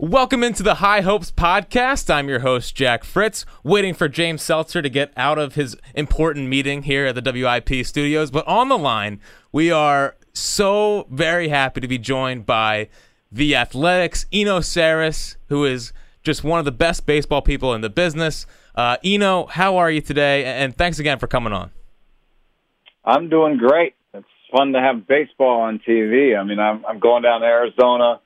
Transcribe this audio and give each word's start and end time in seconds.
Welcome 0.00 0.42
into 0.42 0.64
the 0.64 0.74
High 0.74 1.02
Hopes 1.02 1.30
podcast. 1.30 2.12
I'm 2.12 2.28
your 2.28 2.40
host, 2.40 2.74
Jack 2.74 3.04
Fritz, 3.04 3.46
waiting 3.62 3.94
for 3.94 4.08
James 4.08 4.42
Seltzer 4.42 4.82
to 4.82 4.88
get 4.88 5.12
out 5.16 5.38
of 5.38 5.54
his 5.54 5.76
important 5.94 6.48
meeting 6.48 6.82
here 6.82 7.06
at 7.06 7.14
the 7.14 7.22
WIP 7.22 7.86
studios. 7.86 8.32
But 8.32 8.44
on 8.48 8.68
the 8.68 8.76
line, 8.76 9.20
we 9.52 9.70
are 9.70 10.16
so 10.32 11.06
very 11.12 11.46
happy 11.46 11.80
to 11.80 11.86
be 11.86 11.96
joined 11.96 12.44
by 12.44 12.88
the 13.30 13.54
Athletics, 13.54 14.26
Eno 14.32 14.58
Sarris, 14.58 15.36
who 15.46 15.64
is 15.64 15.92
just 16.24 16.42
one 16.42 16.58
of 16.58 16.64
the 16.64 16.72
best 16.72 17.06
baseball 17.06 17.40
people 17.40 17.72
in 17.72 17.80
the 17.80 17.88
business. 17.88 18.46
Uh, 18.74 18.96
Eno, 19.04 19.46
how 19.46 19.76
are 19.76 19.92
you 19.92 20.00
today? 20.00 20.44
And 20.44 20.76
thanks 20.76 20.98
again 20.98 21.20
for 21.20 21.28
coming 21.28 21.52
on. 21.52 21.70
I'm 23.04 23.28
doing 23.28 23.58
great. 23.58 23.94
It's 24.12 24.26
fun 24.50 24.72
to 24.72 24.80
have 24.80 25.06
baseball 25.06 25.60
on 25.60 25.78
TV. 25.86 26.36
I 26.36 26.42
mean, 26.42 26.58
I'm, 26.58 26.84
I'm 26.84 26.98
going 26.98 27.22
down 27.22 27.42
to 27.42 27.46
Arizona 27.46 28.20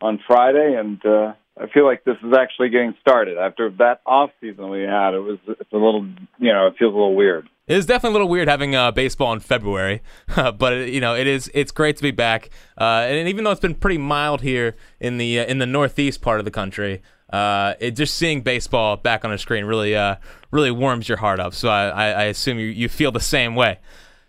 on 0.00 0.20
Friday, 0.26 0.76
and 0.78 1.04
uh, 1.04 1.32
I 1.60 1.66
feel 1.72 1.84
like 1.84 2.04
this 2.04 2.16
is 2.24 2.32
actually 2.36 2.70
getting 2.70 2.94
started. 3.00 3.38
After 3.38 3.70
that 3.78 4.00
off 4.06 4.30
season 4.40 4.70
we 4.70 4.82
had, 4.82 5.14
it 5.14 5.20
was 5.20 5.38
it's 5.46 5.72
a 5.72 5.76
little, 5.76 6.06
you 6.38 6.52
know, 6.52 6.66
it 6.68 6.74
feels 6.78 6.92
a 6.92 6.96
little 6.96 7.14
weird. 7.14 7.48
It 7.66 7.76
is 7.76 7.86
definitely 7.86 8.10
a 8.10 8.18
little 8.18 8.28
weird 8.28 8.48
having 8.48 8.74
uh, 8.74 8.90
baseball 8.90 9.32
in 9.32 9.38
February, 9.38 10.02
but 10.34 10.72
it, 10.72 10.88
you 10.88 11.00
know 11.00 11.14
it 11.14 11.26
is. 11.26 11.50
It's 11.54 11.70
great 11.70 11.96
to 11.98 12.02
be 12.02 12.10
back, 12.10 12.50
uh, 12.76 13.06
and 13.08 13.28
even 13.28 13.44
though 13.44 13.52
it's 13.52 13.60
been 13.60 13.76
pretty 13.76 13.98
mild 13.98 14.40
here 14.40 14.74
in 14.98 15.18
the 15.18 15.40
uh, 15.40 15.44
in 15.44 15.58
the 15.58 15.66
northeast 15.66 16.20
part 16.20 16.40
of 16.40 16.44
the 16.44 16.50
country, 16.50 17.00
uh, 17.32 17.74
it 17.78 17.92
just 17.92 18.14
seeing 18.14 18.42
baseball 18.42 18.96
back 18.96 19.24
on 19.24 19.32
a 19.32 19.38
screen 19.38 19.64
really 19.64 19.94
uh, 19.94 20.16
really 20.50 20.70
warms 20.70 21.08
your 21.08 21.18
heart 21.18 21.38
up. 21.38 21.54
So 21.54 21.68
I, 21.68 22.10
I, 22.10 22.24
assume 22.24 22.58
you, 22.58 22.66
you 22.66 22.88
feel 22.88 23.12
the 23.12 23.20
same 23.20 23.54
way. 23.54 23.78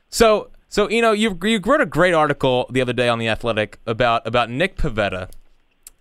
So 0.09 0.51
so 0.69 0.87
you 0.87 1.01
know 1.01 1.11
you 1.11 1.37
you 1.43 1.59
wrote 1.65 1.81
a 1.81 1.85
great 1.87 2.13
article 2.13 2.67
the 2.69 2.81
other 2.81 2.93
day 2.93 3.09
on 3.09 3.17
the 3.17 3.27
Athletic 3.27 3.79
about 3.87 4.27
about 4.27 4.49
Nick 4.51 4.77
Pivetta, 4.77 5.31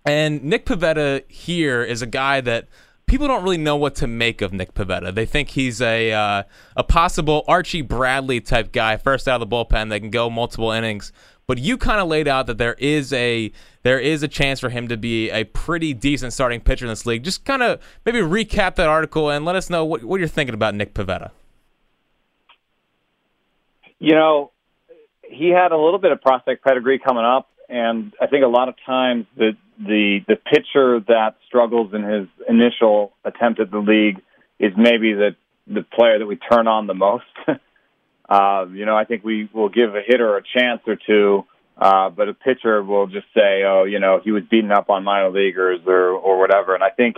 and 0.05 0.43
Nick 0.43 0.65
Pivetta 0.65 1.23
here 1.29 1.83
is 1.83 2.01
a 2.01 2.07
guy 2.07 2.41
that 2.41 2.67
people 3.05 3.27
don't 3.27 3.43
really 3.43 3.57
know 3.57 3.75
what 3.75 3.95
to 3.95 4.07
make 4.07 4.41
of 4.41 4.53
Nick 4.53 4.73
Pivetta. 4.73 5.13
They 5.13 5.25
think 5.25 5.49
he's 5.49 5.81
a 5.81 6.11
uh, 6.11 6.43
a 6.77 6.83
possible 6.83 7.43
Archie 7.47 7.81
Bradley 7.81 8.39
type 8.39 8.71
guy, 8.71 8.97
first 8.97 9.27
out 9.27 9.41
of 9.41 9.49
the 9.49 9.55
bullpen. 9.55 9.89
that 9.89 9.99
can 9.99 10.09
go 10.09 10.29
multiple 10.29 10.71
innings, 10.71 11.11
but 11.45 11.57
you 11.57 11.77
kind 11.77 11.99
of 11.99 12.07
laid 12.07 12.27
out 12.27 12.47
that 12.47 12.57
there 12.57 12.75
is 12.75 13.11
a 13.11 13.51
there 13.83 13.99
is 13.99 14.23
a 14.23 14.27
chance 14.27 14.59
for 14.59 14.69
him 14.69 14.87
to 14.87 14.97
be 14.97 15.29
a 15.29 15.43
pretty 15.43 15.93
decent 15.93 16.31
starting 16.33 16.61
pitcher 16.61 16.85
in 16.85 16.89
this 16.89 17.05
league. 17.05 17.23
Just 17.23 17.43
kind 17.43 17.61
of 17.61 17.81
maybe 18.05 18.19
recap 18.19 18.75
that 18.75 18.87
article 18.87 19.29
and 19.29 19.43
let 19.43 19.55
us 19.57 19.69
know 19.69 19.83
what, 19.83 20.03
what 20.03 20.19
you're 20.19 20.29
thinking 20.29 20.53
about 20.53 20.73
Nick 20.75 20.93
Pivetta. 20.93 21.31
You 23.99 24.15
know, 24.15 24.51
he 25.21 25.49
had 25.49 25.71
a 25.71 25.77
little 25.77 25.99
bit 25.99 26.11
of 26.11 26.21
prospect 26.21 26.63
pedigree 26.63 26.99
coming 26.99 27.25
up, 27.25 27.49
and 27.71 28.13
I 28.21 28.27
think 28.27 28.43
a 28.43 28.49
lot 28.49 28.67
of 28.67 28.75
times 28.85 29.25
the 29.37 29.53
the 29.79 30.19
the 30.27 30.35
pitcher 30.35 30.99
that 31.07 31.37
struggles 31.47 31.93
in 31.93 32.03
his 32.03 32.27
initial 32.47 33.13
attempt 33.23 33.59
at 33.59 33.71
the 33.71 33.79
league 33.79 34.21
is 34.59 34.73
maybe 34.77 35.13
the 35.13 35.35
the 35.67 35.83
player 35.83 36.19
that 36.19 36.25
we 36.25 36.35
turn 36.35 36.67
on 36.67 36.87
the 36.87 36.93
most. 36.93 37.23
uh, 38.29 38.65
you 38.71 38.85
know, 38.85 38.95
I 38.95 39.05
think 39.05 39.23
we 39.23 39.49
will 39.53 39.69
give 39.69 39.95
a 39.95 40.01
hitter 40.05 40.35
a 40.37 40.43
chance 40.43 40.81
or 40.85 40.97
two, 40.97 41.45
uh, 41.77 42.09
but 42.09 42.27
a 42.27 42.33
pitcher 42.33 42.83
will 42.83 43.07
just 43.07 43.27
say, 43.33 43.63
"Oh, 43.63 43.85
you 43.85 43.99
know, 43.99 44.19
he 44.21 44.31
was 44.31 44.43
beaten 44.51 44.71
up 44.71 44.89
on 44.89 45.05
minor 45.05 45.31
leaguers 45.31 45.79
or 45.87 46.09
or 46.11 46.39
whatever." 46.39 46.75
And 46.75 46.83
I 46.83 46.89
think 46.89 47.15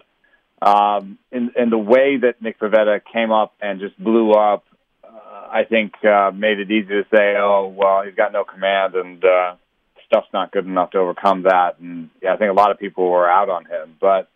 um, 0.61 1.17
in 1.31 1.51
in 1.57 1.71
the 1.71 1.79
way 1.79 2.17
that 2.17 2.41
Nick 2.41 2.59
Pivetta 2.59 3.01
came 3.11 3.31
up 3.31 3.55
and 3.59 3.79
just 3.79 3.97
blew 3.97 4.33
up, 4.33 4.65
uh, 5.03 5.09
I 5.51 5.63
think 5.67 5.93
uh, 6.05 6.29
made 6.31 6.59
it 6.59 6.69
easy 6.69 6.89
to 6.89 7.05
say, 7.11 7.35
"Oh, 7.37 7.73
well, 7.75 8.03
he's 8.03 8.15
got 8.15 8.31
no 8.31 8.43
command," 8.43 8.93
and 8.93 9.25
uh, 9.25 9.55
stuff's 10.13 10.31
not 10.33 10.51
good 10.51 10.65
enough 10.65 10.91
to 10.91 10.99
overcome 10.99 11.43
that. 11.43 11.79
And 11.79 12.09
yeah, 12.21 12.33
I 12.33 12.37
think 12.37 12.51
a 12.51 12.53
lot 12.53 12.71
of 12.71 12.79
people 12.79 13.09
were 13.09 13.29
out 13.29 13.49
on 13.49 13.65
him. 13.65 13.95
But 13.99 14.29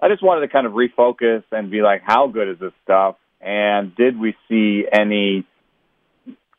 I 0.00 0.08
just 0.08 0.22
wanted 0.22 0.40
to 0.40 0.48
kind 0.48 0.66
of 0.66 0.72
refocus 0.72 1.44
and 1.52 1.70
be 1.70 1.82
like, 1.82 2.02
how 2.04 2.26
good 2.26 2.48
is 2.48 2.58
this 2.58 2.72
stuff? 2.82 3.16
And 3.40 3.94
did 3.94 4.18
we 4.18 4.34
see 4.48 4.84
any 4.92 5.46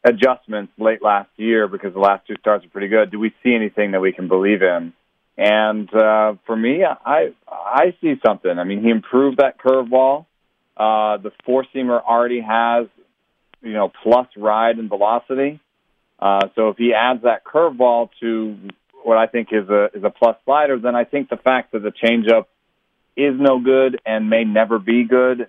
adjustments 0.04 0.74
late 0.78 1.02
last 1.02 1.30
year 1.38 1.68
because 1.68 1.94
the 1.94 2.00
last 2.00 2.28
two 2.28 2.36
starts 2.40 2.66
are 2.66 2.70
pretty 2.70 2.88
good? 2.88 3.12
Do 3.12 3.20
we 3.20 3.34
see 3.44 3.54
anything 3.54 3.92
that 3.92 4.02
we 4.02 4.14
can 4.14 4.28
believe 4.28 4.62
in? 4.62 4.94
And 5.38 5.94
uh, 5.94 6.36
for 6.46 6.56
me, 6.56 6.84
I 6.86 7.34
I 7.48 7.96
see 8.02 8.14
something. 8.26 8.52
I 8.52 8.64
mean, 8.66 8.84
he 8.84 8.90
improved 8.90 9.38
that 9.40 9.60
curveball. 9.60 10.26
Uh, 10.78 11.18
the 11.18 11.32
four 11.44 11.66
seamer 11.74 12.02
already 12.04 12.42
has, 12.42 12.88
you 13.62 13.74
know, 13.74 13.92
plus 14.04 14.28
ride 14.38 14.78
and 14.78 14.90
velocity. 14.90 15.60
Uh, 16.20 16.48
so 16.56 16.70
if 16.70 16.78
he 16.78 16.94
adds 16.94 17.24
that 17.24 17.44
curveball 17.44 18.10
to 18.22 18.58
what 19.04 19.18
I 19.18 19.28
think 19.28 19.50
is 19.52 19.68
a 19.70 19.90
is 19.94 20.04
a 20.04 20.10
plus 20.10 20.38
slider, 20.46 20.80
then 20.80 20.96
I 20.96 21.04
think 21.04 21.30
the 21.30 21.38
fact 21.38 21.74
that 21.74 21.84
the 21.84 21.92
changeup 21.92 22.46
is 23.16 23.36
no 23.38 23.60
good 23.60 24.00
and 24.06 24.30
may 24.30 24.44
never 24.44 24.80
be 24.80 25.04
good 25.04 25.48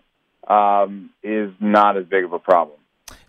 um, 0.49 1.11
is 1.23 1.53
not 1.61 1.97
as 1.97 2.07
big 2.07 2.25
of 2.25 2.33
a 2.33 2.39
problem. 2.39 2.79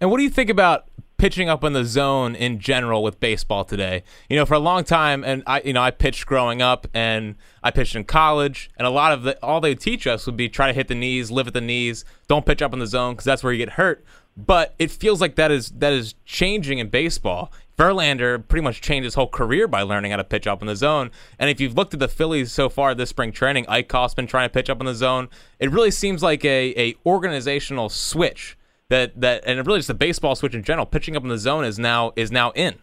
And 0.01 0.11
what 0.11 0.17
do 0.17 0.23
you 0.23 0.29
think 0.29 0.49
about 0.49 0.85
pitching 1.17 1.47
up 1.47 1.63
in 1.63 1.73
the 1.73 1.85
zone 1.85 2.35
in 2.35 2.59
general 2.59 3.01
with 3.01 3.19
baseball 3.19 3.63
today? 3.63 4.03
You 4.29 4.35
know, 4.35 4.45
for 4.45 4.55
a 4.55 4.59
long 4.59 4.83
time, 4.83 5.23
and 5.23 5.43
I, 5.47 5.61
you 5.61 5.73
know, 5.73 5.81
I 5.81 5.91
pitched 5.91 6.25
growing 6.25 6.61
up, 6.61 6.87
and 6.93 7.35
I 7.63 7.71
pitched 7.71 7.95
in 7.95 8.03
college, 8.03 8.69
and 8.77 8.85
a 8.85 8.89
lot 8.89 9.13
of 9.13 9.23
the 9.23 9.41
all 9.43 9.61
they 9.61 9.75
teach 9.75 10.07
us 10.07 10.25
would 10.25 10.37
be 10.37 10.49
try 10.49 10.67
to 10.67 10.73
hit 10.73 10.87
the 10.87 10.95
knees, 10.95 11.31
live 11.31 11.47
at 11.47 11.53
the 11.53 11.61
knees, 11.61 12.03
don't 12.27 12.45
pitch 12.45 12.61
up 12.61 12.73
in 12.73 12.79
the 12.79 12.87
zone 12.87 13.13
because 13.13 13.25
that's 13.25 13.43
where 13.43 13.53
you 13.53 13.59
get 13.59 13.73
hurt. 13.73 14.03
But 14.37 14.75
it 14.79 14.91
feels 14.91 15.21
like 15.21 15.35
that 15.35 15.51
is 15.51 15.71
that 15.71 15.93
is 15.93 16.15
changing 16.25 16.79
in 16.79 16.89
baseball. 16.89 17.51
Verlander 17.77 18.45
pretty 18.47 18.63
much 18.63 18.81
changed 18.81 19.05
his 19.05 19.15
whole 19.15 19.27
career 19.27 19.67
by 19.67 19.81
learning 19.81 20.11
how 20.11 20.17
to 20.17 20.23
pitch 20.23 20.47
up 20.47 20.61
in 20.61 20.67
the 20.67 20.75
zone. 20.75 21.11
And 21.39 21.49
if 21.49 21.59
you've 21.59 21.75
looked 21.75 21.93
at 21.93 21.99
the 21.99 22.07
Phillies 22.07 22.51
so 22.51 22.69
far 22.69 22.95
this 22.95 23.09
spring 23.09 23.31
training, 23.31 23.65
Eichhoff's 23.65 24.13
been 24.13 24.27
trying 24.27 24.47
to 24.49 24.53
pitch 24.53 24.69
up 24.69 24.79
in 24.79 24.85
the 24.85 24.95
zone. 24.95 25.29
It 25.59 25.71
really 25.71 25.91
seems 25.91 26.23
like 26.23 26.43
a, 26.45 26.73
a 26.77 26.95
organizational 27.05 27.89
switch 27.89 28.57
that 28.89 29.19
that 29.19 29.43
and 29.45 29.65
really 29.65 29.79
just 29.79 29.87
the 29.87 29.93
baseball 29.93 30.35
switch 30.35 30.53
in 30.53 30.63
general. 30.63 30.85
Pitching 30.85 31.15
up 31.15 31.23
in 31.23 31.29
the 31.29 31.37
zone 31.37 31.63
is 31.63 31.79
now 31.79 32.11
is 32.15 32.31
now 32.31 32.51
in. 32.51 32.75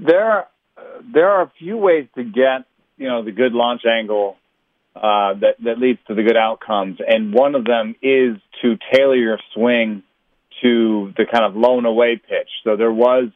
there 0.00 0.46
there 1.12 1.28
are 1.28 1.42
a 1.42 1.52
few 1.58 1.76
ways 1.76 2.06
to 2.14 2.24
get 2.24 2.64
you 2.96 3.08
know 3.08 3.22
the 3.22 3.32
good 3.32 3.52
launch 3.52 3.82
angle 3.84 4.36
uh, 4.96 5.34
that 5.34 5.56
that 5.64 5.78
leads 5.78 6.00
to 6.08 6.14
the 6.14 6.22
good 6.22 6.36
outcomes, 6.36 6.98
and 7.06 7.32
one 7.32 7.54
of 7.54 7.64
them 7.64 7.94
is 8.02 8.36
to 8.62 8.76
tailor 8.92 9.14
your 9.14 9.38
swing 9.54 10.02
to 10.62 11.12
the 11.16 11.24
kind 11.30 11.44
of 11.44 11.56
low 11.56 11.78
and 11.78 11.86
away 11.86 12.16
pitch. 12.16 12.48
So 12.64 12.76
there 12.76 12.92
was 12.92 13.28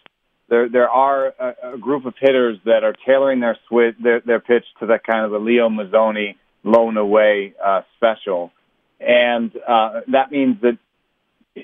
there 0.48 0.68
there 0.68 0.88
are 0.88 1.28
a, 1.38 1.74
a 1.74 1.78
group 1.78 2.06
of 2.06 2.14
hitters 2.20 2.58
that 2.64 2.82
are 2.82 2.94
tailoring 3.06 3.40
their 3.40 3.56
switch 3.68 3.94
their, 4.02 4.20
their 4.20 4.40
pitch 4.40 4.64
to 4.80 4.86
that 4.86 5.04
kind 5.04 5.24
of 5.24 5.30
the 5.30 5.38
Leo 5.38 5.68
Mazzone 5.68 6.36
low 6.64 6.88
and 6.88 6.98
away 6.98 7.54
uh, 7.64 7.82
special, 7.96 8.50
and 9.00 9.52
uh, 9.56 10.00
that 10.08 10.32
means 10.32 10.60
that 10.62 10.78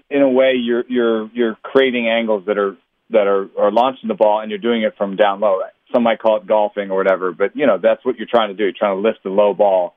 in 0.08 0.22
a 0.22 0.30
way 0.30 0.52
you're 0.54 0.84
you're 0.88 1.30
you're 1.32 1.54
creating 1.62 2.08
angles 2.08 2.44
that 2.46 2.58
are 2.58 2.76
that 3.10 3.26
are, 3.26 3.48
are 3.58 3.72
launching 3.72 4.08
the 4.08 4.14
ball 4.14 4.40
and 4.40 4.50
you're 4.50 4.58
doing 4.58 4.82
it 4.82 4.96
from 4.96 5.16
down 5.16 5.40
low. 5.40 5.60
Some 5.92 6.02
might 6.04 6.20
call 6.20 6.36
it 6.36 6.46
golfing 6.46 6.90
or 6.90 6.96
whatever, 6.96 7.32
but 7.32 7.56
you 7.56 7.66
know 7.66 7.78
that's 7.82 8.04
what 8.04 8.16
you're 8.16 8.28
trying 8.30 8.48
to 8.48 8.54
do. 8.54 8.64
You're 8.64 8.72
trying 8.78 8.96
to 8.96 9.00
lift 9.00 9.22
the 9.22 9.30
low 9.30 9.54
ball, 9.54 9.94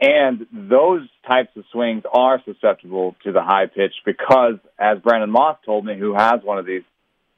and 0.00 0.46
those 0.52 1.02
types 1.26 1.50
of 1.56 1.64
swings 1.72 2.02
are 2.12 2.40
susceptible 2.44 3.16
to 3.24 3.32
the 3.32 3.42
high 3.42 3.66
pitch 3.66 3.94
because, 4.04 4.54
as 4.78 4.98
Brandon 4.98 5.30
Moss 5.30 5.58
told 5.64 5.84
me, 5.84 5.98
who 5.98 6.14
has 6.14 6.40
one 6.42 6.58
of 6.58 6.66
these 6.66 6.82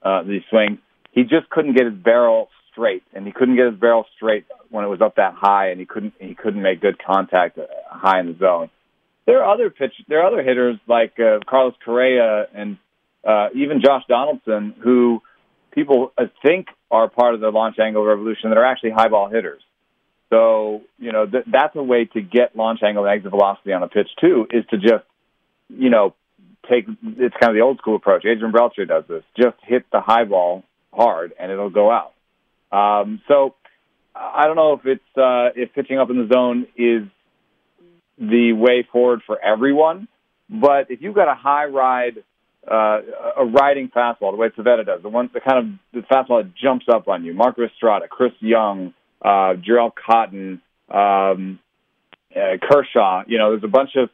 uh, 0.02 0.22
these 0.22 0.42
swings, 0.50 0.78
he 1.12 1.22
just 1.22 1.48
couldn't 1.50 1.74
get 1.74 1.86
his 1.86 1.94
barrel 1.94 2.48
straight, 2.72 3.02
and 3.14 3.26
he 3.26 3.32
couldn't 3.32 3.56
get 3.56 3.66
his 3.66 3.80
barrel 3.80 4.04
straight 4.16 4.44
when 4.70 4.84
it 4.84 4.88
was 4.88 5.00
up 5.00 5.16
that 5.16 5.34
high, 5.34 5.70
and 5.70 5.80
he 5.80 5.86
couldn't 5.86 6.14
he 6.18 6.34
couldn't 6.34 6.62
make 6.62 6.80
good 6.80 6.96
contact 7.02 7.58
uh, 7.58 7.66
high 7.88 8.20
in 8.20 8.26
the 8.26 8.38
zone. 8.38 8.70
There 9.26 9.42
are 9.42 9.52
other 9.52 9.70
pitch. 9.70 9.92
There 10.08 10.20
are 10.20 10.26
other 10.26 10.42
hitters 10.42 10.78
like 10.86 11.18
uh, 11.18 11.40
Carlos 11.48 11.74
Correa 11.84 12.46
and 12.54 12.78
uh, 13.26 13.48
even 13.54 13.80
Josh 13.84 14.04
Donaldson, 14.08 14.74
who 14.82 15.20
people 15.76 16.12
think 16.42 16.66
are 16.90 17.08
part 17.08 17.34
of 17.34 17.40
the 17.40 17.50
launch 17.50 17.78
angle 17.78 18.02
revolution 18.02 18.48
that 18.48 18.58
are 18.58 18.64
actually 18.64 18.90
high 18.90 19.08
ball 19.08 19.28
hitters. 19.28 19.62
So, 20.30 20.82
you 20.98 21.12
know, 21.12 21.26
th- 21.26 21.44
that's 21.46 21.76
a 21.76 21.82
way 21.82 22.06
to 22.06 22.20
get 22.20 22.56
launch 22.56 22.80
angle 22.82 23.04
and 23.04 23.14
exit 23.14 23.30
velocity 23.30 23.72
on 23.72 23.82
a 23.84 23.88
pitch 23.88 24.08
too, 24.20 24.48
is 24.50 24.64
to 24.70 24.78
just, 24.78 25.04
you 25.68 25.90
know, 25.90 26.14
take, 26.68 26.86
it's 26.88 27.36
kind 27.38 27.50
of 27.50 27.54
the 27.54 27.60
old 27.60 27.78
school 27.78 27.94
approach. 27.94 28.24
Adrian 28.24 28.52
Beltre 28.52 28.88
does 28.88 29.04
this. 29.06 29.22
Just 29.36 29.56
hit 29.62 29.84
the 29.92 30.00
high 30.00 30.24
ball 30.24 30.64
hard 30.92 31.32
and 31.38 31.52
it'll 31.52 31.70
go 31.70 31.92
out. 31.92 32.14
Um, 32.72 33.20
so 33.28 33.54
I 34.14 34.46
don't 34.46 34.56
know 34.56 34.72
if 34.72 34.86
it's, 34.86 35.18
uh, 35.18 35.50
if 35.54 35.74
pitching 35.74 35.98
up 35.98 36.10
in 36.10 36.16
the 36.16 36.28
zone 36.32 36.66
is 36.76 37.02
the 38.18 38.52
way 38.54 38.88
forward 38.90 39.20
for 39.26 39.38
everyone, 39.38 40.08
but 40.48 40.90
if 40.90 41.02
you've 41.02 41.14
got 41.14 41.28
a 41.28 41.34
high 41.34 41.66
ride 41.66 42.24
uh, 42.70 43.00
a 43.38 43.44
riding 43.44 43.88
fastball, 43.88 44.32
the 44.32 44.36
way 44.36 44.48
Pivetta 44.48 44.84
does, 44.84 45.02
the 45.02 45.08
one, 45.08 45.30
the 45.32 45.40
kind 45.40 45.58
of 45.58 46.02
the 46.02 46.06
fastball 46.06 46.42
that 46.42 46.54
jumps 46.54 46.86
up 46.92 47.08
on 47.08 47.24
you. 47.24 47.32
Marcus 47.34 47.70
Estrada, 47.72 48.08
Chris 48.08 48.32
Young, 48.40 48.92
uh, 49.22 49.54
Jharel 49.54 49.92
Cotton, 49.94 50.60
um, 50.90 51.58
uh, 52.34 52.56
Kershaw. 52.62 53.22
You 53.26 53.38
know, 53.38 53.50
there's 53.50 53.64
a 53.64 53.68
bunch 53.68 53.90
of 53.96 54.10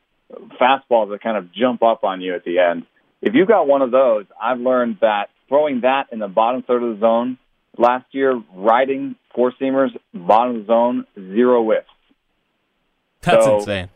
fastballs 0.60 1.10
that 1.10 1.20
kind 1.22 1.36
of 1.36 1.52
jump 1.52 1.82
up 1.82 2.04
on 2.04 2.20
you 2.20 2.34
at 2.34 2.44
the 2.44 2.58
end. 2.58 2.84
If 3.20 3.34
you've 3.34 3.48
got 3.48 3.66
one 3.66 3.82
of 3.82 3.90
those, 3.90 4.26
I've 4.40 4.58
learned 4.60 4.98
that 5.00 5.30
throwing 5.48 5.82
that 5.82 6.06
in 6.12 6.18
the 6.18 6.28
bottom 6.28 6.62
third 6.62 6.82
of 6.82 6.98
the 6.98 7.00
zone 7.00 7.38
last 7.78 8.06
year, 8.12 8.40
riding 8.54 9.16
four 9.34 9.52
seamers, 9.60 9.90
bottom 10.12 10.56
of 10.56 10.62
the 10.62 10.72
zone, 10.72 11.06
zero 11.16 11.62
whiffs. 11.62 11.86
That's 13.22 13.44
So- 13.44 13.56
insane. 13.58 13.88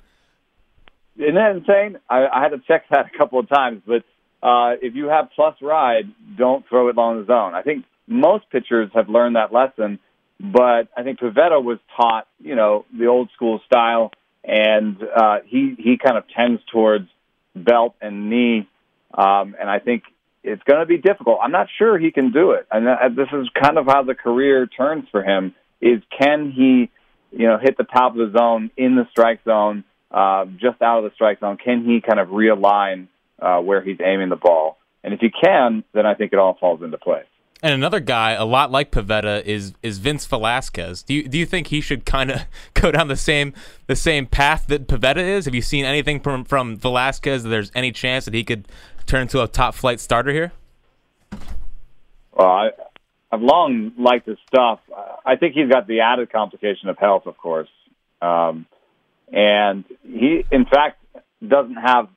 Isn't 1.19 1.35
that 1.35 1.57
insane? 1.57 1.99
I, 2.11 2.27
I 2.27 2.43
had 2.43 2.51
to 2.51 2.59
check 2.69 2.85
that 2.91 3.07
a 3.13 3.17
couple 3.19 3.39
of 3.39 3.49
times, 3.49 3.81
but 3.87 4.05
uh, 4.47 4.77
if 4.81 4.95
you 4.95 5.09
have 5.09 5.31
plus 5.35 5.57
ride, 5.61 6.05
don't 6.39 6.65
throw 6.69 6.89
it 6.89 6.95
long 6.95 7.19
the 7.19 7.27
zone. 7.27 7.57
I 7.57 7.63
think 7.63 7.85
most 8.07 8.49
pitchers 8.49 8.89
have 8.95 9.09
learned 9.09 9.35
that 9.35 9.53
lesson, 9.53 9.99
but 10.39 10.89
I 10.97 11.03
think 11.03 11.19
Pivetta 11.19 11.61
was 11.61 11.79
taught, 11.97 12.29
you 12.39 12.55
know, 12.55 12.85
the 12.97 13.07
old 13.07 13.29
school 13.35 13.61
style, 13.67 14.13
and 14.45 15.03
uh, 15.03 15.39
he 15.45 15.75
he 15.77 15.99
kind 15.99 16.17
of 16.17 16.25
tends 16.29 16.63
towards 16.73 17.09
belt 17.57 17.97
and 18.01 18.31
knee, 18.31 18.69
um, 19.13 19.57
and 19.61 19.69
I 19.69 19.81
think 19.81 20.05
it's 20.45 20.63
going 20.63 20.79
to 20.79 20.87
be 20.87 20.99
difficult. 20.99 21.41
I'm 21.43 21.51
not 21.51 21.67
sure 21.77 21.99
he 21.99 22.13
can 22.13 22.31
do 22.31 22.53
it, 22.53 22.69
and 22.71 22.87
uh, 22.87 23.09
this 23.09 23.29
is 23.33 23.49
kind 23.61 23.79
of 23.79 23.87
how 23.87 24.05
the 24.05 24.15
career 24.15 24.69
turns 24.69 25.09
for 25.11 25.25
him: 25.25 25.57
is 25.81 26.01
can 26.17 26.53
he, 26.53 26.89
you 27.37 27.49
know, 27.49 27.59
hit 27.61 27.77
the 27.77 27.83
top 27.83 28.13
of 28.13 28.19
the 28.19 28.39
zone 28.39 28.71
in 28.77 28.95
the 28.95 29.09
strike 29.11 29.43
zone, 29.43 29.83
uh, 30.13 30.45
just 30.61 30.81
out 30.83 30.99
of 30.99 31.05
the 31.11 31.15
strike 31.17 31.41
zone? 31.41 31.57
Can 31.57 31.85
he 31.85 32.01
kind 32.01 32.21
of 32.21 32.29
realign? 32.29 33.09
Uh, 33.39 33.61
where 33.61 33.83
he's 33.83 33.99
aiming 34.03 34.31
the 34.31 34.37
ball. 34.37 34.79
And 35.05 35.13
if 35.13 35.21
he 35.21 35.29
can, 35.31 35.85
then 35.93 36.07
I 36.07 36.15
think 36.15 36.33
it 36.33 36.39
all 36.39 36.57
falls 36.59 36.83
into 36.83 36.97
place. 36.97 37.27
And 37.63 37.75
another 37.75 38.01
guy, 38.01 38.33
a 38.33 38.45
lot 38.45 38.71
like 38.71 38.91
Pivetta, 38.91 39.43
is 39.45 39.73
is 39.83 39.99
Vince 39.99 40.27
Velasquez. 40.27 41.03
Do 41.03 41.15
you 41.15 41.29
do 41.29 41.39
you 41.39 41.47
think 41.47 41.69
he 41.69 41.81
should 41.81 42.05
kind 42.05 42.31
of 42.31 42.43
go 42.75 42.91
down 42.91 43.09
the 43.09 43.17
same 43.17 43.55
the 43.87 43.97
same 43.97 44.27
path 44.27 44.67
that 44.69 44.89
Pivetta 44.89 45.19
is? 45.19 45.47
Have 45.47 45.55
you 45.55 45.63
seen 45.63 45.85
anything 45.85 46.21
from 46.21 46.45
from 46.45 46.77
Velasquez? 46.77 47.43
That 47.43 47.49
there's 47.49 47.73
any 47.75 47.93
chance 47.93 48.25
that 48.27 48.35
he 48.35 48.45
could 48.45 48.69
turn 49.07 49.23
into 49.23 49.43
a 49.43 49.49
top 49.49 49.75
flight 49.75 50.01
starter 50.01 50.33
here? 50.33 50.53
Well, 52.33 52.49
I, 52.49 52.71
I've 53.33 53.43
long 53.43 53.93
liked 53.99 54.27
his 54.27 54.39
stuff. 54.47 54.81
I 55.25 55.37
think 55.37 55.55
he's 55.55 55.69
got 55.69 55.87
the 55.87 56.01
added 56.01 56.31
complication 56.31 56.89
of 56.89 56.99
health, 56.99 57.27
of 57.27 57.39
course, 57.39 57.69
um, 58.21 58.67
and 59.33 59.85
he, 60.03 60.45
in 60.53 60.67
fact, 60.67 61.03
doesn't 61.47 61.77
have 61.77 62.09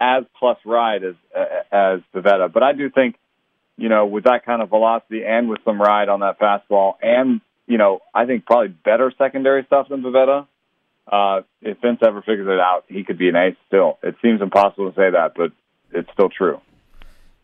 as 0.00 0.24
plus 0.38 0.58
ride 0.64 1.04
as 1.04 1.14
as 1.70 2.00
Pivetta. 2.14 2.52
But 2.52 2.62
I 2.62 2.72
do 2.72 2.90
think, 2.90 3.16
you 3.76 3.88
know, 3.88 4.06
with 4.06 4.24
that 4.24 4.44
kind 4.44 4.62
of 4.62 4.70
velocity 4.70 5.24
and 5.24 5.48
with 5.48 5.60
some 5.64 5.80
ride 5.80 6.08
on 6.08 6.20
that 6.20 6.38
fastball, 6.40 6.94
and 7.02 7.40
you 7.66 7.78
know, 7.78 8.00
I 8.14 8.26
think 8.26 8.46
probably 8.46 8.68
better 8.68 9.12
secondary 9.16 9.64
stuff 9.64 9.88
than 9.88 10.02
Pivetta. 10.02 10.46
Uh, 11.10 11.42
if 11.60 11.78
Vince 11.80 11.98
ever 12.06 12.22
figures 12.22 12.46
it 12.48 12.60
out, 12.60 12.84
he 12.88 13.04
could 13.04 13.18
be 13.18 13.28
an 13.28 13.36
ace 13.36 13.56
still. 13.66 13.98
It 14.02 14.16
seems 14.22 14.40
impossible 14.40 14.90
to 14.92 14.96
say 14.96 15.10
that, 15.10 15.32
but 15.36 15.52
it's 15.92 16.08
still 16.12 16.28
true. 16.28 16.60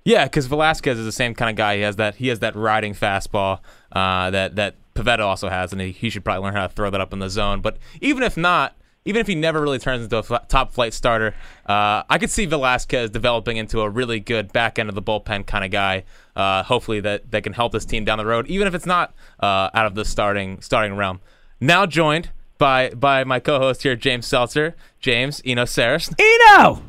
Yeah, 0.05 0.25
because 0.25 0.47
Velasquez 0.47 0.99
is 0.99 1.05
the 1.05 1.11
same 1.11 1.35
kind 1.35 1.51
of 1.51 1.57
guy. 1.57 1.77
He 1.77 1.83
has 1.83 1.97
that 1.97 2.17
he 2.17 2.29
has 2.29 2.39
that 2.39 2.55
riding 2.55 2.95
fastball 2.95 3.61
uh, 3.91 4.31
that 4.31 4.55
that 4.57 4.77
Pivetta 4.95 5.21
also 5.21 5.49
has, 5.49 5.73
and 5.73 5.81
he, 5.81 5.91
he 5.91 6.11
should 6.11 6.25
probably 6.25 6.45
learn 6.45 6.55
how 6.55 6.67
to 6.67 6.73
throw 6.73 6.91
that 6.91 7.01
up 7.01 7.13
in 7.13 7.19
the 7.19 7.29
zone. 7.29 7.61
But 7.61 7.79
even 8.01 8.23
if 8.23 8.37
not, 8.37 8.77
even 9.07 9.21
if 9.21 9.27
he 9.27 9.35
never 9.35 9.61
really 9.63 9.79
turns 9.79 10.05
into 10.05 10.17
a 10.17 10.19
f- 10.19 10.49
top 10.49 10.73
flight 10.73 10.93
starter, 10.93 11.35
uh, 11.65 12.03
I 12.11 12.19
could 12.19 12.31
see 12.31 12.45
Velasquez 12.45 13.11
developing 13.11 13.57
into 13.57 13.81
a 13.81 13.89
really 13.89 14.21
good 14.21 14.53
back 14.53 14.79
end 14.79 14.89
of 14.89 14.95
the 14.95 15.03
bullpen 15.03 15.47
kind 15.47 15.65
of 15.65 15.71
guy. 15.71 16.05
Uh, 16.35 16.63
hopefully 16.63 17.01
that 17.01 17.31
that 17.31 17.43
can 17.43 17.55
help 17.55 17.73
this 17.73 17.85
team 17.87 18.05
down 18.05 18.19
the 18.19 18.27
road, 18.27 18.47
even 18.49 18.67
if 18.69 18.75
it's 18.75 18.87
not 18.87 19.15
uh, 19.41 19.71
out 19.73 19.87
of 19.87 19.95
the 19.95 20.05
starting 20.05 20.61
starting 20.61 20.97
realm. 20.97 21.21
Now 21.61 21.87
joined 21.87 22.31
by 22.59 22.91
by 22.91 23.25
my 23.25 23.41
co-host 23.41 23.83
here, 23.83 23.97
James 23.97 24.27
Seltzer. 24.27 24.77
James 25.01 25.41
Eno 25.47 25.65
Sarris. 25.65 26.13
Eno, 26.19 26.83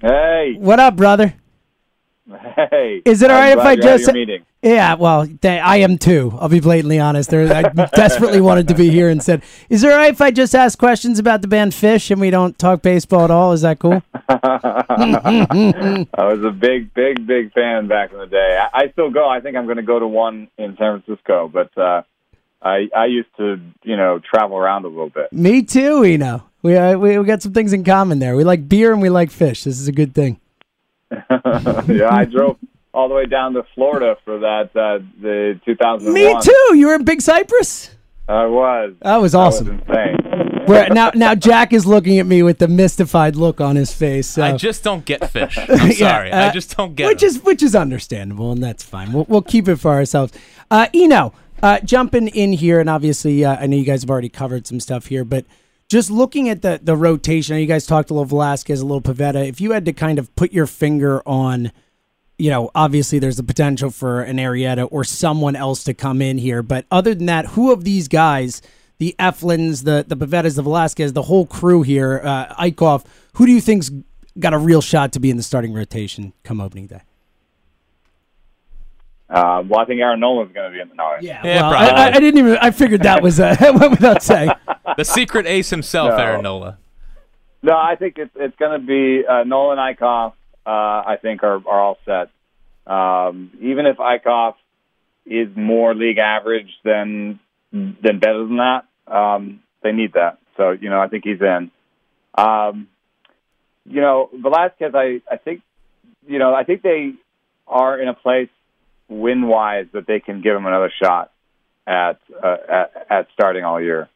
Hey, 0.00 0.54
what 0.58 0.78
up, 0.78 0.96
brother? 0.96 1.34
Hey. 2.70 3.02
Is 3.04 3.20
it 3.22 3.30
all 3.30 3.38
right 3.38 3.56
if 3.56 3.64
I 3.64 3.76
just? 3.76 4.12
meeting? 4.12 4.44
Yeah, 4.62 4.94
well, 4.94 5.26
th- 5.26 5.44
I 5.62 5.76
am 5.76 5.98
too. 5.98 6.32
I'll 6.40 6.48
be 6.48 6.60
blatantly 6.60 6.98
honest. 6.98 7.28
There, 7.28 7.52
I 7.54 7.62
desperately 7.94 8.40
wanted 8.40 8.68
to 8.68 8.74
be 8.74 8.88
here 8.88 9.10
and 9.10 9.22
said, 9.22 9.42
"Is 9.68 9.84
it 9.84 9.90
all 9.90 9.98
right 9.98 10.12
if 10.12 10.22
I 10.22 10.30
just 10.30 10.54
ask 10.54 10.78
questions 10.78 11.18
about 11.18 11.42
the 11.42 11.48
band 11.48 11.72
Phish 11.72 12.10
and 12.10 12.18
we 12.18 12.30
don't 12.30 12.58
talk 12.58 12.80
baseball 12.80 13.24
at 13.24 13.30
all? 13.30 13.52
Is 13.52 13.60
that 13.60 13.78
cool?" 13.78 14.02
I 14.28 16.06
was 16.16 16.42
a 16.44 16.50
big, 16.50 16.94
big, 16.94 17.26
big 17.26 17.52
fan 17.52 17.88
back 17.88 18.12
in 18.12 18.18
the 18.18 18.26
day. 18.26 18.58
I, 18.72 18.84
I 18.84 18.90
still 18.92 19.10
go. 19.10 19.28
I 19.28 19.40
think 19.40 19.56
I'm 19.58 19.66
going 19.66 19.76
to 19.76 19.82
go 19.82 19.98
to 19.98 20.06
one 20.06 20.48
in 20.56 20.76
San 20.78 21.02
Francisco, 21.02 21.48
but 21.52 21.76
uh, 21.76 22.02
I 22.62 22.88
I 22.96 23.04
used 23.04 23.36
to, 23.36 23.60
you 23.82 23.96
know, 23.98 24.18
travel 24.18 24.56
around 24.56 24.86
a 24.86 24.88
little 24.88 25.10
bit. 25.10 25.30
Me 25.30 25.60
too, 25.62 26.02
Eno. 26.04 26.42
We, 26.62 26.74
uh, 26.74 26.96
we 26.96 27.18
we 27.18 27.26
got 27.26 27.42
some 27.42 27.52
things 27.52 27.74
in 27.74 27.84
common 27.84 28.18
there. 28.18 28.34
We 28.34 28.44
like 28.44 28.66
beer 28.66 28.92
and 28.94 29.02
we 29.02 29.10
like 29.10 29.28
Phish. 29.28 29.64
This 29.64 29.78
is 29.78 29.88
a 29.88 29.92
good 29.92 30.14
thing. 30.14 30.40
yeah, 31.88 32.08
I 32.10 32.24
drove 32.24 32.56
all 32.92 33.08
the 33.08 33.14
way 33.14 33.26
down 33.26 33.54
to 33.54 33.64
Florida 33.74 34.16
for 34.24 34.38
that 34.40 34.70
uh, 34.76 34.98
the 35.20 35.60
2001. 35.64 36.12
Me 36.14 36.40
too. 36.42 36.76
You 36.76 36.86
were 36.88 36.94
in 36.94 37.04
Big 37.04 37.20
Cypress. 37.20 37.90
I 38.28 38.46
was. 38.46 38.94
That 39.02 39.16
was 39.18 39.32
That 39.32 39.38
awesome. 39.38 39.66
was 39.66 39.80
insane. 39.88 40.16
Where, 40.66 40.88
now, 40.88 41.10
now 41.14 41.34
Jack 41.34 41.74
is 41.74 41.84
looking 41.84 42.18
at 42.18 42.24
me 42.26 42.42
with 42.42 42.58
the 42.58 42.68
mystified 42.68 43.36
look 43.36 43.60
on 43.60 43.76
his 43.76 43.92
face. 43.92 44.26
So. 44.26 44.42
I 44.42 44.56
just 44.56 44.82
don't 44.82 45.04
get 45.04 45.20
Phish. 45.20 45.58
I'm 45.68 45.88
Yeah, 45.90 45.92
sorry, 46.10 46.32
I 46.32 46.46
uh, 46.48 46.52
just 46.52 46.74
don't 46.74 46.94
get 46.94 47.06
which 47.06 47.22
it. 47.22 47.26
is 47.26 47.42
which 47.42 47.62
is 47.62 47.74
understandable, 47.74 48.50
and 48.50 48.62
that's 48.62 48.82
fine. 48.82 49.12
We'll 49.12 49.26
we'll 49.28 49.42
keep 49.42 49.68
it 49.68 49.76
for 49.76 49.90
ourselves. 49.92 50.32
Uh, 50.70 50.86
Eno, 50.94 51.34
uh, 51.62 51.80
jumping 51.80 52.28
in 52.28 52.54
here, 52.54 52.80
and 52.80 52.88
obviously, 52.88 53.44
uh, 53.44 53.56
I 53.60 53.66
know 53.66 53.76
you 53.76 53.84
guys 53.84 54.02
have 54.04 54.10
already 54.10 54.30
covered 54.30 54.66
some 54.66 54.80
stuff 54.80 55.06
here, 55.08 55.22
but 55.24 55.44
just 55.94 56.10
looking 56.10 56.48
at 56.48 56.60
the 56.60 56.80
the 56.82 56.96
rotation, 56.96 57.56
you 57.56 57.66
guys 57.66 57.86
talked 57.86 58.10
a 58.10 58.14
little 58.14 58.24
Velasquez, 58.24 58.80
a 58.80 58.84
little 58.84 59.00
Pivetta. 59.00 59.46
If 59.46 59.60
you 59.60 59.70
had 59.70 59.84
to 59.84 59.92
kind 59.92 60.18
of 60.18 60.34
put 60.34 60.52
your 60.52 60.66
finger 60.66 61.22
on, 61.24 61.70
you 62.36 62.50
know, 62.50 62.72
obviously 62.74 63.20
there's 63.20 63.36
the 63.36 63.44
potential 63.44 63.90
for 63.90 64.20
an 64.20 64.38
Arrieta 64.38 64.88
or 64.90 65.04
someone 65.04 65.54
else 65.54 65.84
to 65.84 65.94
come 65.94 66.20
in 66.20 66.38
here, 66.38 66.64
but 66.64 66.84
other 66.90 67.14
than 67.14 67.26
that, 67.26 67.46
who 67.46 67.70
of 67.72 67.84
these 67.84 68.08
guys? 68.08 68.60
The 68.98 69.14
Eflins, 69.20 69.84
the 69.84 70.04
the 70.04 70.16
Pivettas, 70.16 70.56
the 70.56 70.62
Velasquez, 70.62 71.12
the 71.12 71.22
whole 71.22 71.46
crew 71.46 71.82
here, 71.82 72.20
uh, 72.24 72.52
Eichhoff. 72.56 73.04
Who 73.34 73.46
do 73.46 73.52
you 73.52 73.60
think's 73.60 73.92
got 74.36 74.52
a 74.52 74.58
real 74.58 74.80
shot 74.80 75.12
to 75.12 75.20
be 75.20 75.30
in 75.30 75.36
the 75.36 75.44
starting 75.44 75.72
rotation 75.72 76.32
come 76.42 76.60
opening 76.60 76.88
day? 76.88 77.02
Uh, 79.30 79.62
well, 79.68 79.78
I 79.78 79.84
think 79.84 80.00
Aaron 80.00 80.18
Nola's 80.18 80.50
going 80.52 80.70
to 80.70 80.74
be 80.76 80.80
in 80.80 80.88
the 80.88 80.94
no. 80.96 81.16
Yeah, 81.20 81.40
Yeah, 81.44 81.62
well, 81.62 81.72
I, 81.72 81.86
I, 81.86 82.06
I 82.08 82.20
didn't 82.20 82.38
even. 82.38 82.56
I 82.60 82.72
figured 82.72 83.02
that 83.02 83.22
was 83.22 83.38
uh, 83.38 83.54
went 83.60 83.92
without 83.92 84.24
saying. 84.24 84.50
The 84.96 85.04
secret 85.04 85.46
ace 85.46 85.70
himself, 85.70 86.10
No. 86.10 86.16
Aaron 86.16 86.42
Nola. 86.42 86.78
No, 87.62 87.72
I 87.74 87.96
think 87.96 88.18
it's 88.18 88.30
it's 88.36 88.56
going 88.56 88.78
to 88.78 88.86
be 88.86 89.26
uh, 89.26 89.44
Nolan 89.44 89.78
Eichhoff. 89.78 90.34
Uh, 90.66 90.70
I 90.70 91.18
think 91.20 91.42
are 91.42 91.56
are 91.66 91.80
all 91.80 91.98
set. 92.04 92.30
Um, 92.86 93.50
even 93.60 93.86
if 93.86 93.96
Eichhoff 93.96 94.54
is 95.24 95.48
more 95.56 95.94
league 95.94 96.18
average 96.18 96.68
than 96.84 97.40
than 97.72 98.18
better 98.20 98.44
than 98.46 98.58
that, 98.58 98.84
um, 99.06 99.60
they 99.82 99.92
need 99.92 100.12
that. 100.12 100.38
So 100.56 100.72
you 100.72 100.90
know, 100.90 101.00
I 101.00 101.08
think 101.08 101.24
he's 101.24 101.40
in. 101.40 101.70
Um, 102.36 102.88
you 103.86 104.00
know, 104.00 104.28
Velasquez. 104.32 104.92
I 104.94 105.22
I 105.30 105.38
think 105.38 105.62
you 106.26 106.38
know 106.38 106.54
I 106.54 106.64
think 106.64 106.82
they 106.82 107.12
are 107.66 107.98
in 107.98 108.08
a 108.08 108.14
place 108.14 108.50
win 109.08 109.46
wise 109.46 109.86
that 109.92 110.06
they 110.06 110.20
can 110.20 110.42
give 110.42 110.54
him 110.54 110.66
another 110.66 110.92
shot 111.02 111.32
at 111.86 112.18
uh, 112.42 112.56
at, 112.68 113.06
at 113.10 113.26
starting 113.32 113.64
all 113.64 113.80
year. 113.80 114.08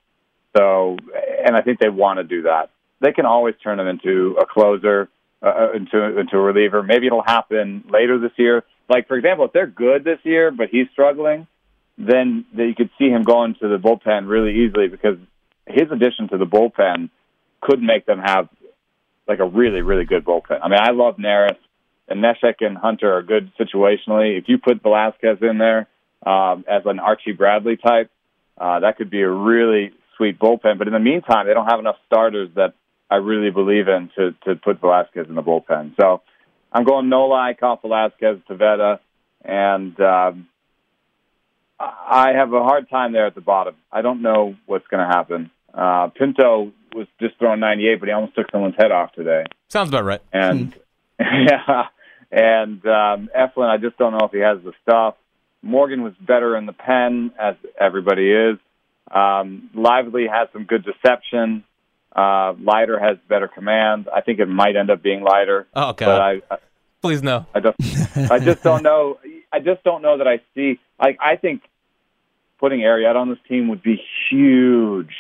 So, 0.56 0.96
and 1.44 1.56
I 1.56 1.62
think 1.62 1.78
they 1.78 1.88
want 1.88 2.18
to 2.18 2.24
do 2.24 2.42
that. 2.42 2.70
They 3.00 3.12
can 3.12 3.26
always 3.26 3.54
turn 3.62 3.78
him 3.78 3.86
into 3.86 4.36
a 4.40 4.46
closer, 4.46 5.08
uh, 5.42 5.72
into 5.72 6.18
into 6.18 6.36
a 6.36 6.40
reliever. 6.40 6.82
Maybe 6.82 7.06
it'll 7.06 7.22
happen 7.22 7.84
later 7.88 8.18
this 8.18 8.32
year. 8.36 8.64
Like 8.88 9.06
for 9.06 9.16
example, 9.16 9.44
if 9.44 9.52
they're 9.52 9.66
good 9.66 10.04
this 10.04 10.18
year, 10.24 10.50
but 10.50 10.68
he's 10.70 10.86
struggling, 10.92 11.46
then 11.96 12.46
you 12.54 12.74
could 12.74 12.90
see 12.98 13.08
him 13.08 13.22
going 13.22 13.54
to 13.60 13.68
the 13.68 13.76
bullpen 13.76 14.28
really 14.28 14.64
easily 14.64 14.88
because 14.88 15.18
his 15.66 15.90
addition 15.92 16.28
to 16.30 16.38
the 16.38 16.46
bullpen 16.46 17.10
could 17.60 17.82
make 17.82 18.06
them 18.06 18.18
have 18.18 18.48
like 19.28 19.38
a 19.40 19.46
really 19.46 19.82
really 19.82 20.04
good 20.04 20.24
bullpen. 20.24 20.58
I 20.62 20.68
mean, 20.68 20.80
I 20.80 20.90
love 20.90 21.16
Neris 21.16 21.58
and 22.08 22.24
Neshek 22.24 22.56
and 22.60 22.76
Hunter 22.76 23.12
are 23.12 23.22
good 23.22 23.52
situationally. 23.60 24.38
If 24.38 24.44
you 24.48 24.58
put 24.58 24.82
Velasquez 24.82 25.38
in 25.42 25.58
there 25.58 25.86
um, 26.26 26.64
as 26.68 26.82
an 26.86 26.98
Archie 26.98 27.32
Bradley 27.32 27.76
type, 27.76 28.10
uh, 28.56 28.80
that 28.80 28.96
could 28.96 29.10
be 29.10 29.20
a 29.20 29.30
really 29.30 29.92
sweet 30.18 30.38
bullpen. 30.38 30.76
But 30.76 30.86
in 30.86 30.92
the 30.92 31.00
meantime, 31.00 31.46
they 31.46 31.54
don't 31.54 31.68
have 31.68 31.80
enough 31.80 31.96
starters 32.06 32.50
that 32.56 32.74
I 33.10 33.16
really 33.16 33.50
believe 33.50 33.88
in 33.88 34.10
to 34.16 34.32
to 34.44 34.56
put 34.56 34.80
Velasquez 34.80 35.26
in 35.28 35.34
the 35.34 35.42
bullpen. 35.42 35.94
So 35.98 36.20
I'm 36.70 36.84
going 36.84 37.08
Nola, 37.08 37.54
Eichhoff, 37.54 37.80
Velasquez, 37.80 38.38
Pivetta, 38.48 38.98
and 39.42 39.98
um, 40.00 40.48
I 41.80 42.32
have 42.36 42.52
a 42.52 42.62
hard 42.62 42.90
time 42.90 43.12
there 43.12 43.26
at 43.26 43.34
the 43.34 43.40
bottom. 43.40 43.76
I 43.90 44.02
don't 44.02 44.20
know 44.20 44.56
what's 44.66 44.86
going 44.88 45.06
to 45.08 45.14
happen. 45.14 45.50
Uh, 45.72 46.08
Pinto 46.08 46.72
was 46.94 47.06
just 47.20 47.38
throwing 47.38 47.60
98, 47.60 48.00
but 48.00 48.08
he 48.08 48.12
almost 48.12 48.34
took 48.34 48.50
someone's 48.50 48.74
head 48.76 48.90
off 48.90 49.12
today. 49.12 49.44
Sounds 49.68 49.88
about 49.88 50.04
right. 50.04 50.20
And 50.32 50.74
yeah, 51.20 51.84
and 52.30 52.84
um, 52.84 53.30
Eflin, 53.36 53.68
I 53.68 53.76
just 53.78 53.96
don't 53.96 54.12
know 54.12 54.26
if 54.26 54.32
he 54.32 54.40
has 54.40 54.58
the 54.64 54.72
stuff. 54.82 55.14
Morgan 55.62 56.02
was 56.02 56.14
better 56.20 56.56
in 56.56 56.66
the 56.66 56.72
pen, 56.72 57.32
as 57.38 57.56
everybody 57.80 58.30
is. 58.30 58.58
Um, 59.10 59.70
Lively 59.74 60.26
has 60.26 60.48
some 60.52 60.64
good 60.64 60.84
deception. 60.84 61.64
Uh, 62.14 62.54
Leiter 62.60 62.98
has 62.98 63.18
better 63.28 63.48
command. 63.48 64.08
I 64.14 64.20
think 64.20 64.40
it 64.40 64.46
might 64.46 64.76
end 64.76 64.90
up 64.90 65.02
being 65.02 65.22
Leiter. 65.22 65.66
Oh, 65.74 65.88
But 65.88 65.96
God. 65.96 66.20
I, 66.20 66.40
I, 66.50 66.58
Please 67.00 67.22
no. 67.22 67.46
I 67.54 67.60
just, 67.60 68.30
I 68.30 68.38
just 68.40 68.62
don't 68.62 68.82
know. 68.82 69.18
I 69.52 69.60
just 69.60 69.84
don't 69.84 70.02
know 70.02 70.18
that 70.18 70.26
I 70.26 70.40
see. 70.54 70.80
Like, 71.00 71.18
I 71.20 71.36
think 71.36 71.62
putting 72.58 72.80
Arrieta 72.80 73.16
on 73.16 73.28
this 73.28 73.38
team 73.48 73.68
would 73.68 73.82
be 73.82 74.02
huge. 74.30 75.14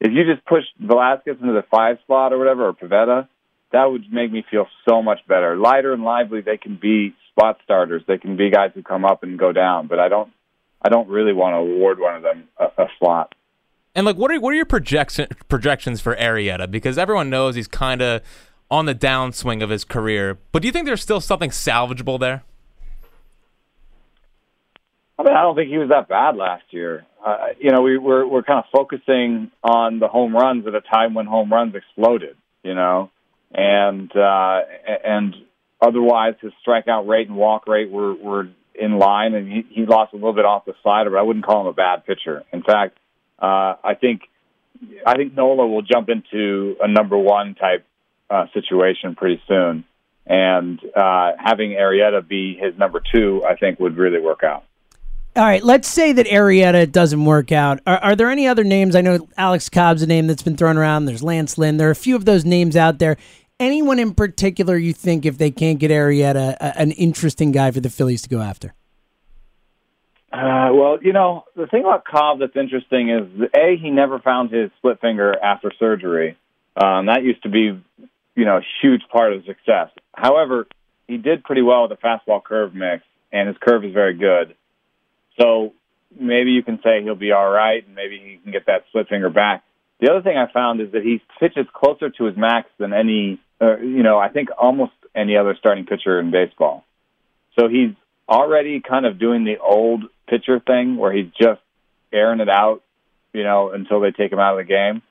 If 0.00 0.12
you 0.12 0.24
just 0.24 0.44
push 0.46 0.64
Velasquez 0.80 1.36
into 1.40 1.52
the 1.52 1.64
five 1.70 1.98
slot 2.06 2.32
or 2.32 2.38
whatever, 2.38 2.68
or 2.68 2.72
Pivetta, 2.72 3.28
that 3.72 3.84
would 3.84 4.10
make 4.10 4.32
me 4.32 4.44
feel 4.50 4.66
so 4.88 5.02
much 5.02 5.20
better. 5.28 5.56
Leiter 5.56 5.92
and 5.92 6.02
lively, 6.02 6.40
they 6.40 6.56
can 6.56 6.76
be 6.80 7.14
spot 7.30 7.58
starters. 7.62 8.02
They 8.08 8.18
can 8.18 8.36
be 8.36 8.50
guys 8.50 8.70
who 8.74 8.82
come 8.82 9.04
up 9.04 9.22
and 9.22 9.38
go 9.38 9.52
down. 9.52 9.86
But 9.86 10.00
I 10.00 10.08
don't, 10.08 10.32
I 10.82 10.88
don't 10.88 11.08
really 11.08 11.32
want 11.32 11.54
to 11.54 11.58
award 11.58 11.98
one 11.98 12.16
of 12.16 12.22
them 12.22 12.48
a, 12.58 12.64
a 12.82 12.86
slot. 12.98 13.34
And 13.94 14.06
like, 14.06 14.16
what 14.16 14.30
are 14.30 14.40
what 14.40 14.50
are 14.50 14.56
your 14.56 14.66
projection 14.66 15.26
projections 15.48 16.00
for 16.00 16.14
Arrieta? 16.16 16.70
Because 16.70 16.96
everyone 16.96 17.28
knows 17.28 17.56
he's 17.56 17.68
kind 17.68 18.00
of 18.00 18.22
on 18.70 18.86
the 18.86 18.94
downswing 18.94 19.62
of 19.62 19.70
his 19.70 19.84
career. 19.84 20.38
But 20.52 20.62
do 20.62 20.68
you 20.68 20.72
think 20.72 20.86
there's 20.86 21.02
still 21.02 21.20
something 21.20 21.50
salvageable 21.50 22.20
there? 22.20 22.44
I 25.18 25.22
mean, 25.22 25.36
I 25.36 25.42
don't 25.42 25.54
think 25.54 25.68
he 25.68 25.76
was 25.76 25.90
that 25.90 26.08
bad 26.08 26.36
last 26.36 26.64
year. 26.70 27.04
Uh, 27.24 27.48
you 27.58 27.70
know, 27.70 27.82
we, 27.82 27.98
we're 27.98 28.26
we're 28.26 28.42
kind 28.42 28.60
of 28.60 28.64
focusing 28.72 29.50
on 29.62 29.98
the 29.98 30.08
home 30.08 30.34
runs 30.34 30.66
at 30.66 30.74
a 30.74 30.80
time 30.80 31.12
when 31.14 31.26
home 31.26 31.52
runs 31.52 31.74
exploded. 31.74 32.36
You 32.62 32.74
know, 32.74 33.10
and 33.52 34.10
uh, 34.16 34.60
and 35.04 35.34
otherwise 35.82 36.34
his 36.40 36.52
strikeout 36.66 37.08
rate 37.08 37.28
and 37.28 37.36
walk 37.36 37.66
rate 37.66 37.90
were 37.90 38.14
were 38.14 38.48
in 38.80 38.98
line, 38.98 39.34
and 39.34 39.50
he, 39.50 39.66
he 39.70 39.86
lost 39.86 40.12
a 40.12 40.16
little 40.16 40.32
bit 40.32 40.44
off 40.44 40.64
the 40.64 40.74
slider, 40.82 41.10
but 41.10 41.18
I 41.18 41.22
wouldn't 41.22 41.44
call 41.44 41.62
him 41.62 41.66
a 41.66 41.72
bad 41.72 42.06
pitcher. 42.06 42.42
In 42.52 42.62
fact, 42.62 42.98
uh, 43.38 43.74
I 43.84 43.94
think 44.00 44.22
I 45.06 45.14
think 45.16 45.36
Nola 45.36 45.66
will 45.66 45.82
jump 45.82 46.08
into 46.08 46.76
a 46.80 46.88
number 46.88 47.18
one 47.18 47.54
type 47.54 47.84
uh, 48.30 48.46
situation 48.54 49.14
pretty 49.14 49.42
soon, 49.46 49.84
and 50.26 50.80
uh, 50.96 51.32
having 51.38 51.70
Arrieta 51.72 52.26
be 52.26 52.56
his 52.56 52.76
number 52.78 53.02
two, 53.12 53.44
I 53.44 53.56
think 53.56 53.78
would 53.78 53.96
really 53.96 54.20
work 54.20 54.42
out. 54.42 54.64
All 55.36 55.44
right, 55.44 55.62
let's 55.62 55.86
say 55.86 56.12
that 56.12 56.26
Arrieta 56.26 56.90
doesn't 56.90 57.24
work 57.24 57.52
out. 57.52 57.78
Are, 57.86 57.98
are 57.98 58.16
there 58.16 58.30
any 58.30 58.48
other 58.48 58.64
names? 58.64 58.96
I 58.96 59.00
know 59.00 59.28
Alex 59.36 59.68
Cobb's 59.68 60.02
a 60.02 60.06
name 60.06 60.26
that's 60.26 60.42
been 60.42 60.56
thrown 60.56 60.76
around. 60.76 61.04
There's 61.04 61.22
Lance 61.22 61.56
Lynn. 61.56 61.76
There 61.76 61.86
are 61.86 61.92
a 61.92 61.96
few 61.96 62.16
of 62.16 62.24
those 62.24 62.44
names 62.44 62.74
out 62.74 62.98
there. 62.98 63.16
Anyone 63.60 63.98
in 63.98 64.14
particular 64.14 64.76
you 64.78 64.94
think, 64.94 65.26
if 65.26 65.36
they 65.36 65.50
can't 65.50 65.78
get 65.78 65.90
Arrieta, 65.90 66.56
a, 66.58 66.78
an 66.78 66.92
interesting 66.92 67.52
guy 67.52 67.70
for 67.70 67.80
the 67.80 67.90
Phillies 67.90 68.22
to 68.22 68.28
go 68.30 68.40
after? 68.40 68.74
Uh, 70.32 70.70
well, 70.72 70.98
you 71.02 71.12
know, 71.12 71.44
the 71.54 71.66
thing 71.66 71.82
about 71.82 72.06
Cobb 72.06 72.38
that's 72.40 72.56
interesting 72.56 73.10
is 73.10 73.48
a 73.54 73.76
he 73.76 73.90
never 73.90 74.18
found 74.18 74.50
his 74.50 74.70
split 74.78 75.00
finger 75.00 75.34
after 75.42 75.70
surgery. 75.78 76.38
Um, 76.74 77.06
that 77.06 77.22
used 77.22 77.42
to 77.42 77.50
be, 77.50 77.78
you 78.34 78.44
know, 78.46 78.58
a 78.58 78.66
huge 78.80 79.02
part 79.12 79.34
of 79.34 79.44
his 79.44 79.54
success. 79.54 79.90
However, 80.14 80.66
he 81.06 81.18
did 81.18 81.44
pretty 81.44 81.62
well 81.62 81.86
with 81.86 81.90
the 81.90 82.06
fastball 82.06 82.42
curve 82.42 82.74
mix, 82.74 83.02
and 83.30 83.48
his 83.48 83.58
curve 83.60 83.84
is 83.84 83.92
very 83.92 84.14
good. 84.14 84.54
So 85.38 85.74
maybe 86.18 86.52
you 86.52 86.62
can 86.62 86.78
say 86.82 87.02
he'll 87.02 87.14
be 87.14 87.32
all 87.32 87.50
right, 87.50 87.84
and 87.84 87.94
maybe 87.94 88.18
he 88.18 88.38
can 88.42 88.52
get 88.52 88.66
that 88.66 88.84
split 88.88 89.08
finger 89.08 89.28
back. 89.28 89.64
The 90.00 90.10
other 90.10 90.22
thing 90.22 90.38
I 90.38 90.50
found 90.50 90.80
is 90.80 90.92
that 90.92 91.02
he 91.02 91.20
pitches 91.38 91.66
closer 91.74 92.08
to 92.08 92.24
his 92.24 92.36
max 92.36 92.70
than 92.78 92.94
any, 92.94 93.38
uh, 93.60 93.78
you 93.78 94.02
know, 94.02 94.18
I 94.18 94.28
think 94.28 94.48
almost 94.56 94.92
any 95.14 95.36
other 95.36 95.56
starting 95.58 95.86
pitcher 95.86 96.18
in 96.18 96.30
baseball. 96.30 96.84
So 97.58 97.68
he's 97.68 97.94
already 98.28 98.80
kind 98.80 99.06
of 99.06 99.18
doing 99.18 99.44
the 99.44 99.58
old 99.58 100.04
pitcher 100.28 100.60
thing 100.60 100.96
where 100.96 101.12
he's 101.12 101.30
just 101.38 101.60
airing 102.12 102.40
it 102.40 102.48
out, 102.48 102.82
you 103.32 103.42
know, 103.42 103.70
until 103.70 104.00
they 104.00 104.12
take 104.12 104.32
him 104.32 104.38
out 104.38 104.58
of 104.58 104.66
the 104.66 104.72
game. 104.72 105.02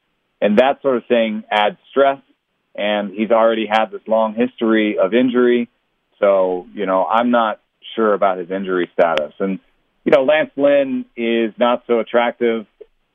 And 0.41 0.57
that 0.57 0.81
sort 0.81 0.97
of 0.97 1.05
thing 1.05 1.43
adds 1.51 1.77
stress. 1.91 2.19
And 2.75 3.11
he's 3.11 3.31
already 3.31 3.65
had 3.65 3.87
this 3.91 4.01
long 4.07 4.35
history 4.35 4.97
of 4.97 5.13
injury. 5.13 5.67
So, 6.19 6.67
you 6.73 6.85
know, 6.85 7.05
I'm 7.05 7.29
not 7.31 7.59
sure 7.95 8.13
about 8.13 8.37
his 8.37 8.49
injury 8.49 8.89
status. 8.93 9.33
And, 9.39 9.59
you 10.05 10.11
know, 10.11 10.23
Lance 10.23 10.51
Lynn 10.55 11.05
is 11.17 11.53
not 11.57 11.83
so 11.87 11.99
attractive. 11.99 12.65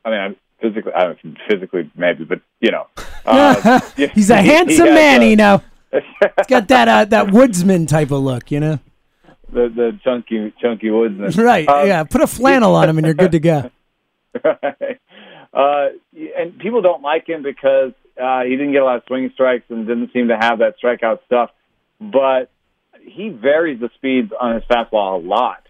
I 0.05 0.11
mean, 0.11 0.21
I'm 0.21 0.37
physically, 0.61 0.93
I 0.93 1.05
don't 1.05 1.25
know, 1.25 1.35
physically 1.49 1.91
maybe, 1.97 2.25
but, 2.25 2.43
you 2.61 2.73
know. 2.73 2.89
Uh, 3.27 3.81
He's 3.97 4.31
a 4.31 4.41
he- 4.43 4.49
he 4.49 4.55
handsome 4.55 4.87
man, 4.87 5.23
a- 5.23 5.31
you 5.31 5.37
know. 5.37 5.63
He's 5.93 6.47
got 6.49 6.69
that 6.69 6.89
uh, 6.89 7.05
that 7.07 7.31
woodsman 7.31 7.87
type 7.87 8.11
of 8.11 8.21
look, 8.23 8.51
you 8.51 8.61
know. 8.61 8.79
the, 9.53 9.69
the 9.69 9.99
chunky, 10.03 10.53
chunky 10.61 10.91
woodsman. 10.91 11.31
Right? 11.45 11.69
Um, 11.69 11.87
yeah. 11.87 12.03
Put 12.05 12.21
a 12.21 12.27
flannel 12.27 12.75
on 12.75 12.89
him, 12.89 12.99
and 12.99 13.07
you're 13.07 13.15
good 13.15 13.33
to 13.33 13.41
go. 13.41 13.71
Right. 14.43 14.99
Uh, 15.53 15.91
and 16.37 16.59
people 16.59 16.83
don't 16.83 17.03
like 17.03 17.29
him 17.29 17.45
because 17.45 17.93
uh, 18.21 18.43
he 18.43 18.51
didn't 18.51 18.73
get 18.73 18.83
a 18.83 18.85
lot 18.85 18.97
of 18.97 19.05
swinging 19.07 19.31
strikes 19.33 19.65
and 19.69 19.87
didn't 19.87 20.13
seem 20.13 20.27
to 20.27 20.37
have 20.37 20.59
that 20.59 20.75
strikeout 20.83 21.21
stuff. 21.27 21.51
But 22.01 22.51
he 23.01 23.29
varies 23.29 23.79
the 23.79 23.91
speeds 23.95 24.33
on 24.39 24.57
his 24.57 24.65
fastball 24.65 25.23
a 25.23 25.25
lot. 25.25 25.65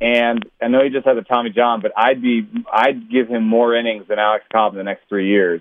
And 0.00 0.48
I 0.62 0.68
know 0.68 0.84
he 0.84 0.90
just 0.90 1.04
had 1.04 1.16
the 1.16 1.22
Tommy 1.22 1.50
John, 1.50 1.80
but 1.80 1.90
I'd 1.96 2.22
be 2.22 2.46
I'd 2.72 3.10
give 3.10 3.26
him 3.26 3.42
more 3.44 3.74
innings 3.74 4.06
than 4.06 4.20
Alex 4.20 4.44
Cobb 4.52 4.74
in 4.74 4.78
the 4.78 4.84
next 4.84 5.08
three 5.08 5.26
years. 5.28 5.60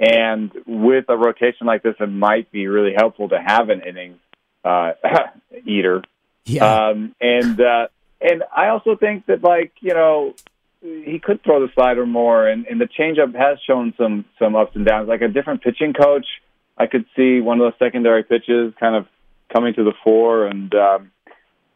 And 0.00 0.50
with 0.66 1.04
a 1.10 1.16
rotation 1.16 1.66
like 1.66 1.82
this, 1.82 1.94
it 2.00 2.06
might 2.06 2.50
be 2.50 2.66
really 2.68 2.94
helpful 2.96 3.28
to 3.28 3.38
have 3.38 3.68
an 3.68 3.82
innings 3.86 4.18
uh, 4.64 4.92
eater 5.66 6.02
Yeah. 6.46 6.88
um, 6.88 7.14
and 7.20 7.60
uh, 7.60 7.88
and 8.20 8.42
I 8.54 8.68
also 8.68 8.96
think 8.96 9.26
that 9.26 9.42
like 9.42 9.72
you 9.80 9.94
know 9.94 10.34
he 10.82 11.20
could 11.22 11.42
throw 11.42 11.60
the 11.60 11.72
slider 11.74 12.06
more, 12.06 12.48
and, 12.48 12.66
and 12.66 12.80
the 12.80 12.86
changeup 12.98 13.34
has 13.34 13.58
shown 13.66 13.92
some 13.98 14.24
some 14.38 14.56
ups 14.56 14.74
and 14.74 14.86
downs. 14.86 15.08
Like 15.08 15.20
a 15.20 15.28
different 15.28 15.62
pitching 15.62 15.92
coach, 15.92 16.26
I 16.78 16.86
could 16.86 17.04
see 17.14 17.40
one 17.40 17.60
of 17.60 17.66
those 17.66 17.78
secondary 17.78 18.22
pitches 18.22 18.72
kind 18.80 18.96
of 18.96 19.06
coming 19.52 19.74
to 19.74 19.84
the 19.84 19.92
fore, 20.02 20.46
and 20.46 20.74
um, 20.74 21.10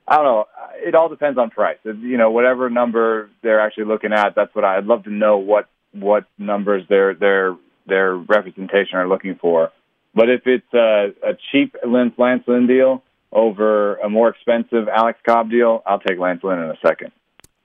I 0.09 0.16
don't 0.16 0.25
know. 0.25 0.45
It 0.76 0.95
all 0.95 1.09
depends 1.11 1.38
on 1.38 1.50
price. 1.50 1.78
You 1.85 2.16
know, 2.16 2.31
whatever 2.31 2.71
number 2.71 3.28
they're 3.43 3.61
actually 3.61 3.85
looking 3.85 4.12
at, 4.14 4.35
that's 4.35 4.54
what 4.54 4.64
I, 4.64 4.78
I'd 4.78 4.87
love 4.87 5.04
to 5.04 5.11
know 5.11 5.37
what 5.38 5.69
what 5.93 6.25
numbers 6.38 6.85
their 6.88 7.14
their 7.14 7.54
their 7.87 8.17
representation 8.17 8.99
are 8.99 9.09
looking 9.09 9.37
for. 9.37 9.73
But 10.14 10.31
if 10.31 10.47
it's 10.47 10.73
a, 10.73 11.12
a 11.23 11.37
cheap 11.50 11.75
Lance 11.87 12.14
Lance 12.19 12.45
Lynn 12.47 12.67
deal, 12.67 13.03
over 13.33 13.97
a 13.97 14.09
more 14.09 14.29
expensive 14.29 14.88
Alex 14.88 15.19
Cobb 15.26 15.50
deal, 15.50 15.83
I'll 15.85 15.99
take 15.99 16.19
Lance 16.19 16.43
Lynn 16.45 16.59
in 16.61 16.71
a 16.71 16.79
second. 16.87 17.11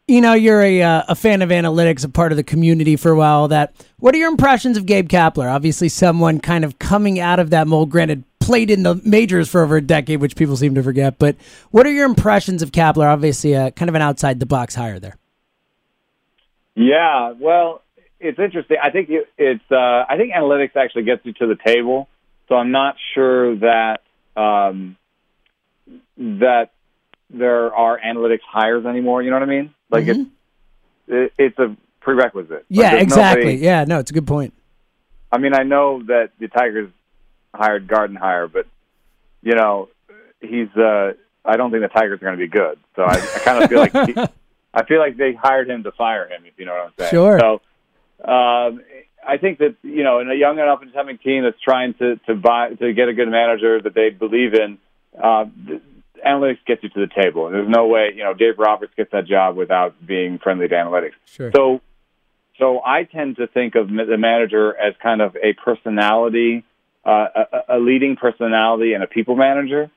You 0.08 0.22
know, 0.22 0.34
you're 0.34 0.62
a, 0.64 0.82
uh, 0.82 1.04
a 1.08 1.16
fan 1.16 1.44
of 1.44 1.50
analytics, 1.50 2.04
a 2.04 2.10
part 2.10 2.32
of 2.32 2.36
the 2.36 2.44
community 2.44 2.96
for 2.96 3.12
a 3.12 3.16
while. 3.16 3.48
That 3.48 3.76
what 4.00 4.16
are 4.16 4.18
your 4.18 4.30
impressions 4.32 4.76
of 4.76 4.88
Gabe 4.88 5.08
Kapler? 5.08 5.54
Obviously, 5.54 5.88
someone 5.88 6.40
kind 6.40 6.66
of 6.66 6.80
coming 6.80 7.20
out 7.20 7.40
of 7.40 7.52
that 7.52 7.68
mold. 7.68 7.92
Granted, 7.92 8.24
played 8.40 8.72
in 8.72 8.82
the 8.82 9.00
majors 9.06 9.48
for 9.48 9.62
over 9.62 9.78
a 9.78 9.82
decade, 9.82 10.20
which 10.20 10.36
people 10.36 10.58
seem 10.58 10.74
to 10.74 10.82
forget. 10.82 11.20
But 11.20 11.36
what 11.70 11.86
are 11.86 11.92
your 11.92 12.08
impressions 12.08 12.64
of 12.64 12.72
Kapler? 12.72 13.06
Obviously, 13.06 13.56
uh, 13.56 13.70
kind 13.70 13.88
of 13.88 13.94
an 13.94 14.02
outside 14.02 14.40
the 14.40 14.48
box 14.48 14.74
hire 14.74 15.00
there. 15.00 15.16
Yeah, 16.74 17.34
well, 17.40 17.84
it's 18.20 18.40
interesting. 18.40 18.78
I 18.82 18.90
think 18.92 19.10
it, 19.10 19.28
it's. 19.38 19.64
Uh, 19.72 20.06
I 20.10 20.16
think 20.18 20.34
analytics 20.34 20.76
actually 20.76 21.04
gets 21.04 21.26
you 21.26 21.34
to 21.34 21.48
the 21.48 21.56
table, 21.56 22.08
so 22.48 22.56
I'm 22.56 22.72
not 22.72 22.96
sure 23.14 23.56
that 23.58 24.02
um, 24.36 24.98
that 26.18 26.72
there 27.30 27.74
are 27.74 28.00
analytics 28.00 28.42
hires 28.50 28.86
anymore. 28.86 29.22
You 29.22 29.30
know 29.32 29.38
what 29.38 29.44
I 29.44 29.52
mean? 29.52 29.74
Like 29.90 30.06
Mhm. 30.06 30.10
it's 30.10 30.30
it, 31.08 31.34
it's 31.38 31.60
a 31.60 31.76
prerequisite. 32.02 32.66
Yeah, 32.70 32.92
there's 32.92 33.04
exactly. 33.04 33.44
nobody- 33.46 33.64
yeah, 33.66 33.86
no, 33.86 34.00
it's 34.00 34.12
a 34.12 34.14
good 34.14 34.28
point. 34.28 34.54
I 35.32 35.38
mean, 35.38 35.54
I 35.54 35.64
know 35.64 36.02
that 36.04 36.32
the 36.40 36.48
Tigers 36.48 36.90
hired 37.54 37.88
Gardenhire, 37.88 38.52
but 38.52 38.66
you 39.42 39.56
know, 39.56 39.90
he's. 40.42 40.70
Uh, 40.76 41.14
I 41.46 41.56
don't 41.56 41.72
think 41.72 41.84
the 41.84 41.88
Tigers 41.88 42.22
are 42.22 42.26
going 42.26 42.38
to 42.38 42.44
be 42.46 42.48
good. 42.50 42.78
So 42.96 43.04
I, 43.04 43.14
I 43.14 43.40
kind 43.44 43.64
of 43.64 43.70
feel 43.70 43.80
like 43.80 43.94
he, 43.94 44.14
I 44.74 44.84
feel 44.86 45.00
like 45.00 45.18
they 45.18 45.34
hired 45.34 45.70
him 45.70 45.84
to 45.84 45.92
fire 45.94 46.28
him. 46.28 46.44
If 46.46 46.54
you 46.58 46.66
know 46.66 46.74
what 46.74 46.86
I'm 46.86 46.92
saying. 46.98 47.10
Sure. 47.12 47.40
So 47.40 47.62
um, 48.24 48.82
I 49.26 49.38
think 49.38 49.60
that 49.60 49.76
you 49.84 50.04
know, 50.04 50.20
in 50.20 50.30
a 50.30 50.36
young 50.36 50.60
and 50.60 50.70
up 50.70 50.82
and 50.82 50.94
coming 50.94 51.18
team 51.18 51.44
that's 51.44 51.60
trying 51.62 51.94
to 51.96 52.18
to 52.28 52.36
buy 52.36 52.74
to 52.74 52.94
get 52.94 53.10
a 53.10 53.14
good 53.14 53.30
manager 53.30 53.82
that 53.82 53.94
they 53.94 54.10
believe 54.10 54.54
in, 54.54 54.78
uh, 55.22 55.46
analytics 56.26 56.60
gets 56.66 56.84
you 56.84 56.90
to 56.90 57.00
the 57.08 57.22
table. 57.22 57.48
And 57.48 57.56
there's 57.56 57.70
no 57.70 57.88
way 57.88 58.12
you 58.16 58.24
know 58.24 58.34
Dave 58.34 58.58
Roberts 58.58 58.94
gets 58.96 59.12
that 59.12 59.28
job 59.28 59.56
without 59.56 59.96
being 60.06 60.40
friendly 60.40 60.68
to 60.68 60.76
analytics. 60.76 61.14
Sure. 61.26 61.52
So, 61.56 61.82
so 62.58 62.82
I 62.84 63.04
tend 63.04 63.38
to 63.38 63.48
think 63.48 63.76
of 63.76 63.88
the 63.90 64.18
manager 64.18 64.76
as 64.76 64.94
kind 65.02 65.22
of 65.22 65.36
a 65.36 65.54
personality, 65.54 66.64
uh, 67.06 67.28
a, 67.36 67.78
a 67.78 67.80
leading 67.80 68.16
personality, 68.16 68.94
and 68.94 69.04
a 69.04 69.08
people 69.08 69.36
manager. 69.36 69.90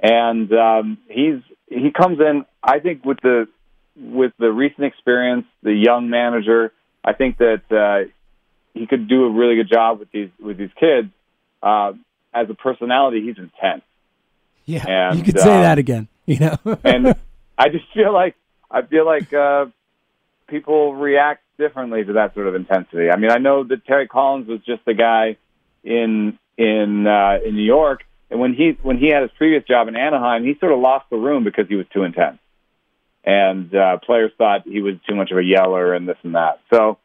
And 0.00 0.52
um, 0.52 0.98
he's 1.08 1.40
he 1.68 1.90
comes 1.90 2.20
in, 2.20 2.44
I 2.62 2.78
think, 2.78 3.04
with 3.04 3.18
the 3.22 3.48
with 3.96 4.32
the 4.38 4.52
recent 4.52 4.84
experience, 4.84 5.46
the 5.62 5.72
young 5.74 6.08
manager. 6.10 6.72
I 7.08 7.14
think 7.14 7.38
that 7.38 7.62
uh, 7.72 8.10
he 8.74 8.86
could 8.86 9.08
do 9.08 9.24
a 9.24 9.30
really 9.30 9.56
good 9.56 9.70
job 9.70 9.98
with 9.98 10.10
these 10.12 10.28
with 10.38 10.58
these 10.58 10.72
kids. 10.78 11.08
Uh, 11.62 11.94
as 12.34 12.50
a 12.50 12.54
personality, 12.54 13.22
he's 13.22 13.38
intense. 13.38 13.82
Yeah, 14.66 14.84
And, 14.86 15.18
you 15.18 15.24
could 15.24 15.40
say 15.40 15.58
uh, 15.58 15.62
that 15.62 15.78
again. 15.78 16.08
You 16.26 16.38
know, 16.40 16.56
and 16.84 17.14
I 17.56 17.70
just 17.70 17.86
feel 17.94 18.12
like 18.12 18.36
I 18.70 18.82
feel 18.82 19.06
like 19.06 19.32
uh, 19.32 19.66
people 20.48 20.94
react 20.94 21.42
differently 21.56 22.04
to 22.04 22.12
that 22.14 22.34
sort 22.34 22.46
of 22.46 22.54
intensity. 22.54 23.10
I 23.10 23.16
mean, 23.16 23.30
I 23.30 23.38
know 23.38 23.64
that 23.64 23.86
Terry 23.86 24.06
Collins 24.06 24.46
was 24.46 24.60
just 24.66 24.84
the 24.84 24.92
guy 24.92 25.38
in 25.82 26.38
in 26.58 27.06
uh, 27.06 27.38
in 27.42 27.56
New 27.56 27.62
York, 27.62 28.04
and 28.30 28.38
when 28.38 28.52
he 28.52 28.76
when 28.82 28.98
he 28.98 29.08
had 29.08 29.22
his 29.22 29.30
previous 29.38 29.64
job 29.64 29.88
in 29.88 29.96
Anaheim, 29.96 30.44
he 30.44 30.58
sort 30.60 30.72
of 30.72 30.80
lost 30.80 31.06
the 31.08 31.16
room 31.16 31.44
because 31.44 31.68
he 31.68 31.76
was 31.76 31.86
too 31.90 32.02
intense, 32.02 32.38
and 33.24 33.74
uh, 33.74 33.98
players 33.98 34.32
thought 34.38 34.62
he 34.64 34.80
was 34.80 34.94
too 35.08 35.14
much 35.14 35.30
of 35.30 35.38
a 35.38 35.44
yeller 35.44 35.94
and 35.94 36.08
this 36.08 36.18
and 36.22 36.34
that. 36.34 36.60
So. 36.70 36.98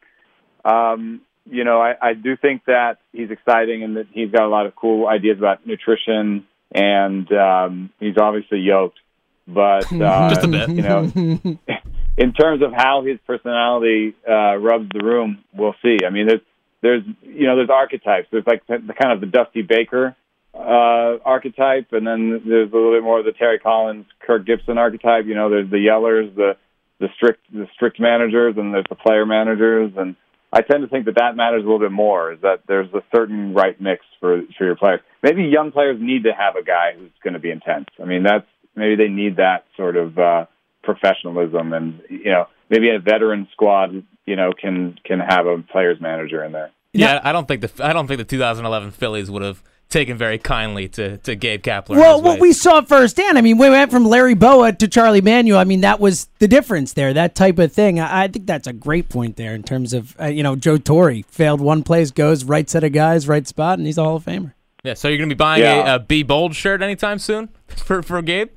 Um, 0.64 1.20
you 1.46 1.64
know, 1.64 1.80
I, 1.80 1.94
I 2.00 2.14
do 2.14 2.36
think 2.36 2.64
that 2.66 2.98
he's 3.12 3.30
exciting 3.30 3.82
and 3.82 3.96
that 3.96 4.06
he's 4.10 4.30
got 4.30 4.44
a 4.44 4.48
lot 4.48 4.66
of 4.66 4.74
cool 4.74 5.06
ideas 5.06 5.38
about 5.38 5.66
nutrition, 5.66 6.46
and 6.72 7.30
um, 7.32 7.90
he's 8.00 8.16
obviously 8.16 8.60
yoked. 8.60 8.98
But 9.46 9.92
uh, 9.92 10.28
Just 10.34 10.44
a 10.44 10.48
bit. 10.48 10.68
you 10.70 10.82
know, 10.82 11.02
in 12.16 12.32
terms 12.32 12.62
of 12.62 12.72
how 12.72 13.04
his 13.04 13.18
personality 13.26 14.14
uh, 14.28 14.56
rubs 14.56 14.88
the 14.92 15.04
room, 15.04 15.44
we'll 15.52 15.74
see. 15.82 15.98
I 16.06 16.10
mean, 16.10 16.26
there's 16.26 16.40
there's 16.80 17.02
you 17.22 17.46
know 17.46 17.56
there's 17.56 17.70
archetypes. 17.70 18.28
There's 18.30 18.46
like 18.46 18.66
the, 18.66 18.78
the 18.78 18.94
kind 18.94 19.12
of 19.12 19.20
the 19.20 19.26
Dusty 19.26 19.62
Baker 19.62 20.16
uh, 20.54 21.18
archetype, 21.24 21.88
and 21.92 22.06
then 22.06 22.42
there's 22.46 22.70
a 22.70 22.74
little 22.74 22.92
bit 22.92 23.02
more 23.02 23.18
of 23.18 23.24
the 23.24 23.32
Terry 23.32 23.58
Collins, 23.58 24.06
Kirk 24.20 24.46
Gibson 24.46 24.78
archetype. 24.78 25.26
You 25.26 25.34
know, 25.34 25.50
there's 25.50 25.70
the 25.70 25.76
yellers, 25.76 26.34
the 26.34 26.56
the 27.00 27.08
strict 27.16 27.40
the 27.52 27.66
strict 27.74 28.00
managers, 28.00 28.54
and 28.56 28.72
there's 28.72 28.86
the 28.88 28.94
player 28.94 29.26
managers, 29.26 29.92
and 29.96 30.16
I 30.52 30.60
tend 30.62 30.82
to 30.82 30.88
think 30.88 31.06
that 31.06 31.16
that 31.16 31.34
matters 31.34 31.62
a 31.62 31.64
little 31.64 31.80
bit 31.80 31.90
more. 31.90 32.32
Is 32.32 32.40
that 32.42 32.60
there's 32.68 32.92
a 32.94 33.02
certain 33.14 33.54
right 33.54 33.78
mix 33.80 34.04
for 34.20 34.42
for 34.56 34.64
your 34.64 34.76
players. 34.76 35.00
Maybe 35.22 35.42
young 35.42 35.72
players 35.72 35.98
need 36.00 36.24
to 36.24 36.32
have 36.32 36.54
a 36.56 36.62
guy 36.62 36.92
who's 36.96 37.10
going 37.22 37.34
to 37.34 37.40
be 37.40 37.50
intense. 37.50 37.88
I 38.00 38.04
mean, 38.04 38.22
that's 38.22 38.46
maybe 38.76 38.94
they 38.94 39.08
need 39.08 39.36
that 39.36 39.64
sort 39.76 39.96
of 39.96 40.16
uh, 40.16 40.46
professionalism, 40.84 41.72
and 41.72 42.00
you 42.08 42.30
know, 42.30 42.46
maybe 42.70 42.90
a 42.90 43.00
veteran 43.00 43.48
squad, 43.52 44.04
you 44.24 44.36
know, 44.36 44.52
can 44.52 44.96
can 45.04 45.18
have 45.18 45.46
a 45.46 45.62
players 45.62 46.00
manager 46.00 46.44
in 46.44 46.52
there. 46.52 46.70
Yeah, 46.92 47.20
I 47.24 47.32
don't 47.32 47.48
think 47.48 47.60
the 47.60 47.84
I 47.84 47.92
don't 47.92 48.06
think 48.06 48.18
the 48.18 48.24
2011 48.24 48.92
Phillies 48.92 49.28
would 49.30 49.42
have 49.42 49.62
taken 49.88 50.16
very 50.16 50.38
kindly 50.38 50.88
to, 50.88 51.18
to 51.18 51.36
Gabe 51.36 51.62
Kapler. 51.62 51.90
well, 51.96 52.20
what 52.20 52.34
ways. 52.34 52.40
we 52.40 52.52
saw 52.52 52.80
firsthand. 52.82 53.38
I 53.38 53.40
mean, 53.42 53.58
we 53.58 53.70
went 53.70 53.90
from 53.90 54.04
Larry 54.04 54.34
Bowa 54.34 54.72
to 54.72 54.88
Charlie 54.88 55.20
Manuel. 55.20 55.58
I 55.58 55.64
mean, 55.64 55.82
that 55.82 56.00
was 56.00 56.28
the 56.40 56.48
difference 56.48 56.94
there. 56.94 57.12
That 57.12 57.34
type 57.34 57.58
of 57.58 57.72
thing. 57.72 58.00
I, 58.00 58.24
I 58.24 58.28
think 58.28 58.46
that's 58.46 58.66
a 58.66 58.72
great 58.72 59.08
point 59.08 59.36
there 59.36 59.54
in 59.54 59.62
terms 59.62 59.92
of 59.92 60.16
uh, 60.20 60.26
you 60.26 60.42
know 60.42 60.56
Joe 60.56 60.76
Torre 60.78 61.22
failed 61.28 61.60
one 61.60 61.82
place, 61.84 62.10
goes 62.10 62.44
right 62.44 62.68
set 62.68 62.82
of 62.84 62.92
guys, 62.92 63.28
right 63.28 63.46
spot, 63.46 63.78
and 63.78 63.86
he's 63.86 63.98
a 63.98 64.02
Hall 64.02 64.16
of 64.16 64.24
Famer. 64.24 64.52
yeah, 64.82 64.94
so 64.94 65.08
you're 65.08 65.18
gonna 65.18 65.28
be 65.28 65.34
buying 65.34 65.62
Yeah. 65.62 65.92
a, 65.92 65.96
a 65.96 65.98
Be 66.00 66.22
Bold 66.24 66.54
shirt 66.56 66.82
anytime 66.82 67.18
soon 67.18 67.48
for 67.68 68.02
for 68.02 68.20
Gabe? 68.22 68.50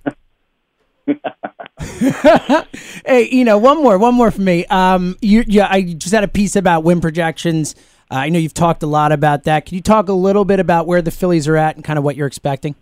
Hey, 3.06 3.30
you 3.32 3.46
know, 3.46 3.58
one 3.58 3.82
more, 3.82 3.98
one 3.98 4.14
more 4.16 4.32
for 4.32 4.42
me. 4.42 4.66
Um, 4.66 5.16
you, 5.22 5.44
yeah, 5.48 5.68
I 5.70 5.82
just 5.82 6.14
had 6.14 6.24
a 6.24 6.28
piece 6.28 6.56
about 6.56 6.84
win 6.84 7.00
projections. 7.00 7.76
Uh, 8.10 8.16
I 8.16 8.30
know 8.30 8.40
you've 8.40 8.54
talked 8.54 8.84
a 8.84 8.88
lot 8.88 9.12
about 9.12 9.44
that. 9.44 9.66
Can 9.66 9.76
you 9.76 9.82
talk 9.82 10.08
a 10.08 10.14
little 10.14 10.46
bit 10.46 10.60
about 10.60 10.88
where 10.88 11.02
the 11.02 11.12
Phillies 11.12 11.48
are 11.48 11.58
at 11.58 11.76
and 11.76 11.84
kind 11.84 12.00
of 12.00 12.06
what 12.06 12.16
you're 12.16 12.28
expecting? 12.28 12.76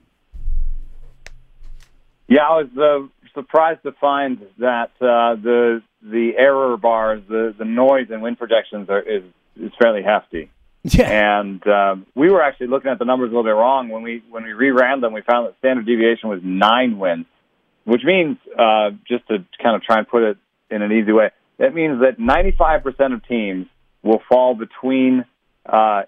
Yeah, 2.27 2.43
I 2.43 2.61
was 2.61 2.67
uh, 2.77 3.07
surprised 3.33 3.83
to 3.83 3.91
find 3.93 4.45
that 4.59 4.91
uh, 5.01 5.35
the 5.35 5.81
the 6.01 6.33
error 6.37 6.77
bars, 6.77 7.23
the 7.27 7.55
the 7.57 7.65
noise 7.65 8.07
in 8.11 8.21
win 8.21 8.35
projections 8.35 8.89
are, 8.89 9.01
is 9.01 9.23
is 9.59 9.71
fairly 9.79 10.03
hefty. 10.03 10.51
Yeah, 10.87 11.39
And 11.39 11.65
um, 11.67 12.05
we 12.13 12.29
were 12.29 12.43
actually 12.43 12.67
looking 12.67 12.91
at 12.91 12.99
the 12.99 13.05
numbers 13.05 13.31
a 13.31 13.35
little 13.35 13.43
bit 13.43 13.55
wrong 13.55 13.89
when 13.89 14.03
we 14.03 14.23
when 14.29 14.43
we 14.43 14.51
reran 14.51 15.01
them. 15.01 15.13
We 15.13 15.21
found 15.21 15.47
that 15.47 15.57
standard 15.57 15.87
deviation 15.87 16.29
was 16.29 16.41
nine 16.43 16.99
wins, 16.99 17.25
which 17.85 18.01
means 18.03 18.37
uh, 18.57 18.91
just 19.07 19.27
to 19.29 19.43
kind 19.61 19.75
of 19.75 19.81
try 19.81 19.97
and 19.97 20.07
put 20.07 20.21
it 20.21 20.37
in 20.69 20.83
an 20.83 20.91
easy 20.91 21.11
way, 21.11 21.31
that 21.57 21.73
means 21.73 22.01
that 22.01 22.19
95% 22.19 23.13
of 23.13 23.27
teams 23.27 23.67
will 24.05 24.21
fall 24.29 24.53
between 24.53 25.25
uh, 25.65 26.03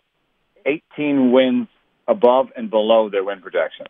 18 0.65 1.31
wins 1.31 1.67
above 2.07 2.49
and 2.55 2.69
below 2.69 3.09
their 3.09 3.23
win 3.23 3.41
projection. 3.41 3.87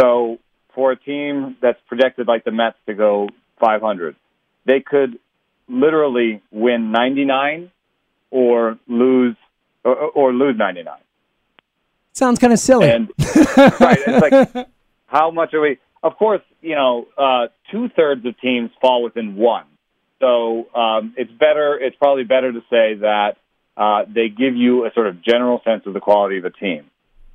So 0.00 0.38
for 0.74 0.92
a 0.92 0.96
team 0.96 1.56
that's 1.60 1.78
projected 1.88 2.28
like 2.28 2.44
the 2.44 2.52
Mets 2.52 2.76
to 2.86 2.94
go 2.94 3.28
500, 3.60 4.16
they 4.64 4.80
could 4.80 5.18
literally 5.68 6.40
win 6.50 6.92
99 6.92 7.70
or 8.30 8.78
lose 8.86 9.36
or, 9.84 9.96
or 9.96 10.32
lose 10.32 10.56
99. 10.56 10.94
sounds 12.12 12.38
kind 12.38 12.52
of 12.52 12.60
silly. 12.60 12.88
And 12.88 13.10
right, 13.18 13.98
it's 14.06 14.22
like 14.22 14.68
how 15.06 15.32
much 15.32 15.52
are 15.52 15.60
we? 15.60 15.78
Of 16.04 16.16
course, 16.16 16.42
you 16.60 16.76
know, 16.76 17.06
uh, 17.18 17.48
two 17.70 17.88
thirds 17.88 18.24
of 18.24 18.40
teams 18.40 18.70
fall 18.80 19.02
within 19.02 19.34
one. 19.36 19.64
So 20.22 20.68
um, 20.72 21.14
it's 21.16 21.32
better. 21.32 21.76
It's 21.78 21.96
probably 21.96 22.22
better 22.22 22.52
to 22.52 22.60
say 22.70 22.94
that 23.00 23.32
uh, 23.76 24.04
they 24.06 24.28
give 24.28 24.54
you 24.54 24.86
a 24.86 24.92
sort 24.94 25.08
of 25.08 25.22
general 25.22 25.60
sense 25.64 25.82
of 25.86 25.94
the 25.94 26.00
quality 26.00 26.36
of 26.36 26.44
the 26.44 26.50
team. 26.50 26.84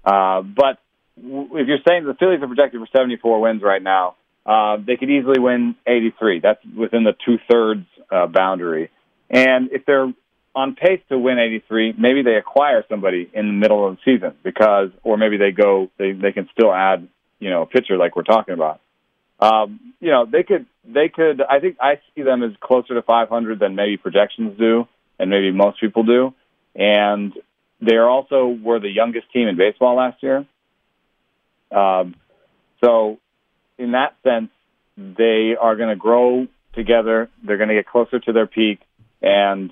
Uh, 0.06 0.42
but 0.42 0.80
w- 1.22 1.58
if 1.58 1.68
you're 1.68 1.80
saying 1.86 2.06
the 2.06 2.16
Phillies 2.18 2.42
are 2.42 2.48
projected 2.48 2.80
for 2.80 2.88
74 2.98 3.42
wins 3.42 3.62
right 3.62 3.84
now, 3.84 4.16
uh, 4.46 4.78
they 4.78 4.96
could 4.96 5.10
easily 5.10 5.40
win 5.40 5.76
83. 5.86 6.40
That's 6.40 6.64
within 6.66 7.04
the 7.04 7.14
two 7.26 7.38
thirds 7.52 7.86
uh, 8.10 8.28
boundary. 8.28 8.90
And 9.30 9.70
if 9.74 9.86
they're 9.86 10.14
on 10.56 10.76
pace 10.76 11.02
to 11.10 11.18
win 11.18 11.38
83, 11.40 11.96
maybe 12.00 12.22
they 12.22 12.36
acquire 12.36 12.86
somebody 12.88 13.30
in 13.34 13.48
the 13.48 13.54
middle 13.54 13.86
of 13.86 13.98
the 13.98 14.02
season 14.06 14.34
because, 14.44 14.90
or 15.04 15.18
maybe 15.18 15.36
they 15.36 15.52
go, 15.52 15.92
they, 15.98 16.14
they 16.14 16.32
can 16.32 16.48
still 16.58 16.74
add, 16.74 17.06
you 17.40 17.50
know, 17.50 17.64
a 17.64 17.66
pitcher 17.66 17.98
like 17.98 18.16
we're 18.16 18.24
talking 18.24 18.54
about. 18.54 18.80
Um, 19.40 19.94
you 20.00 20.12
know, 20.12 20.26
they 20.26 20.44
could, 20.44 20.66
they 20.86 21.10
could, 21.10 21.42
I 21.42 21.60
think 21.60 21.78
I 21.80 22.00
see 22.16 22.24
them 22.24 22.44
as 22.44 22.52
closer 22.60 22.96
to 22.96 23.02
500 23.02 23.60
than 23.60 23.76
maybe 23.76 23.98
projections 23.98 24.58
do 24.58 24.88
and 25.20 25.30
maybe 25.30 25.52
most 25.52 25.80
people 25.80 26.04
do. 26.04 26.34
And 26.76 27.34
they 27.82 27.98
also 27.98 28.48
were 28.48 28.80
the 28.80 28.90
youngest 28.90 29.32
team 29.32 29.48
in 29.48 29.58
baseball 29.58 29.96
last 29.96 30.22
year. 30.24 30.46
Um, 31.72 32.16
so 32.84 33.20
in 33.78 33.92
that 33.92 34.16
sense, 34.24 34.50
they 34.96 35.56
are 35.60 35.76
going 35.76 35.90
to 35.90 35.96
grow 35.96 36.48
together. 36.74 37.30
They're 37.44 37.58
going 37.58 37.70
to 37.70 37.76
get 37.76 37.88
closer 37.88 38.20
to 38.20 38.34
their 38.34 38.48
peak, 38.48 38.80
and 39.22 39.72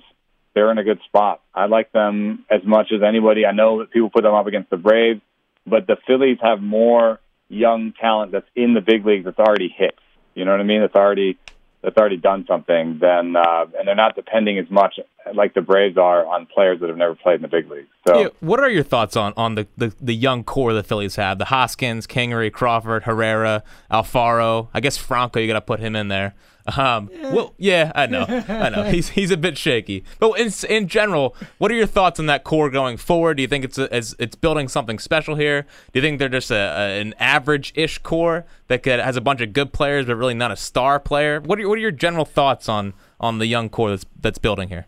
they're 0.54 0.70
in 0.70 0.78
a 0.78 0.84
good 0.84 1.00
spot. 1.06 1.40
I 1.54 1.66
like 1.66 1.92
them 1.92 2.44
as 2.50 2.60
much 2.64 2.92
as 2.92 3.02
anybody. 3.02 3.46
I 3.46 3.52
know 3.52 3.80
that 3.80 3.90
people 3.90 4.10
put 4.10 4.22
them 4.22 4.34
up 4.34 4.46
against 4.46 4.70
the 4.70 4.76
Braves, 4.76 5.20
but 5.66 5.86
the 5.86 5.96
Phillies 6.06 6.38
have 6.42 6.60
more 6.60 7.20
young 7.48 7.92
talent 7.92 8.32
that's 8.32 8.48
in 8.54 8.74
the 8.74 8.80
big 8.80 9.04
leagues 9.04 9.24
that's 9.24 9.38
already 9.38 9.68
hit. 9.68 9.94
You 10.34 10.44
know 10.44 10.50
what 10.50 10.60
I 10.60 10.64
mean? 10.64 10.80
That's 10.80 10.94
already 10.94 11.38
that's 11.82 11.96
already 11.96 12.16
done 12.16 12.44
something. 12.48 12.98
Then 13.00 13.36
uh, 13.36 13.66
and 13.78 13.86
they're 13.86 13.94
not 13.94 14.16
depending 14.16 14.58
as 14.58 14.68
much 14.70 14.98
like 15.34 15.54
the 15.54 15.60
Braves 15.60 15.96
are 15.96 16.26
on 16.26 16.46
players 16.46 16.80
that 16.80 16.88
have 16.88 16.98
never 16.98 17.14
played 17.14 17.36
in 17.36 17.42
the 17.42 17.48
big 17.48 17.70
leagues. 17.70 17.88
So 18.06 18.20
Yeah, 18.20 18.28
what 18.40 18.60
are 18.60 18.70
your 18.70 18.82
thoughts 18.82 19.16
on 19.16 19.32
on 19.36 19.54
the, 19.54 19.66
the, 19.76 19.94
the 20.00 20.14
young 20.14 20.44
core 20.44 20.72
the 20.72 20.82
Phillies 20.82 21.16
have? 21.16 21.38
The 21.38 21.46
Hoskins, 21.46 22.06
Kingery, 22.06 22.52
Crawford, 22.52 23.04
Herrera, 23.04 23.62
Alfaro. 23.90 24.68
I 24.74 24.80
guess 24.80 24.96
Franco. 24.96 25.40
You 25.40 25.46
got 25.46 25.54
to 25.54 25.60
put 25.60 25.80
him 25.80 25.96
in 25.96 26.08
there. 26.08 26.34
Um, 26.76 27.10
well, 27.22 27.54
yeah, 27.58 27.92
I 27.94 28.06
know, 28.06 28.24
I 28.28 28.68
know. 28.70 28.84
He's 28.84 29.10
he's 29.10 29.30
a 29.30 29.36
bit 29.36 29.56
shaky. 29.56 30.04
But 30.18 30.38
in 30.38 30.50
in 30.68 30.88
general, 30.88 31.36
what 31.58 31.70
are 31.70 31.74
your 31.74 31.86
thoughts 31.86 32.18
on 32.18 32.26
that 32.26 32.44
core 32.44 32.70
going 32.70 32.96
forward? 32.96 33.36
Do 33.36 33.42
you 33.42 33.48
think 33.48 33.64
it's 33.64 33.78
a, 33.78 33.94
it's, 33.96 34.14
it's 34.18 34.34
building 34.34 34.68
something 34.68 34.98
special 34.98 35.36
here? 35.36 35.62
Do 35.62 35.98
you 35.98 36.02
think 36.02 36.18
they're 36.18 36.28
just 36.28 36.50
a, 36.50 36.56
a 36.56 37.00
an 37.00 37.14
average-ish 37.18 37.98
core 37.98 38.46
that 38.68 38.82
could, 38.82 39.00
has 39.00 39.16
a 39.16 39.20
bunch 39.20 39.40
of 39.40 39.52
good 39.52 39.72
players 39.72 40.06
but 40.06 40.16
really 40.16 40.34
not 40.34 40.50
a 40.50 40.56
star 40.56 40.98
player? 40.98 41.40
What 41.40 41.58
are 41.58 41.62
your, 41.62 41.68
what 41.68 41.78
are 41.78 41.82
your 41.82 41.90
general 41.90 42.24
thoughts 42.24 42.68
on 42.68 42.94
on 43.20 43.38
the 43.38 43.46
young 43.46 43.68
core 43.68 43.90
that's 43.90 44.06
that's 44.20 44.38
building 44.38 44.68
here? 44.68 44.86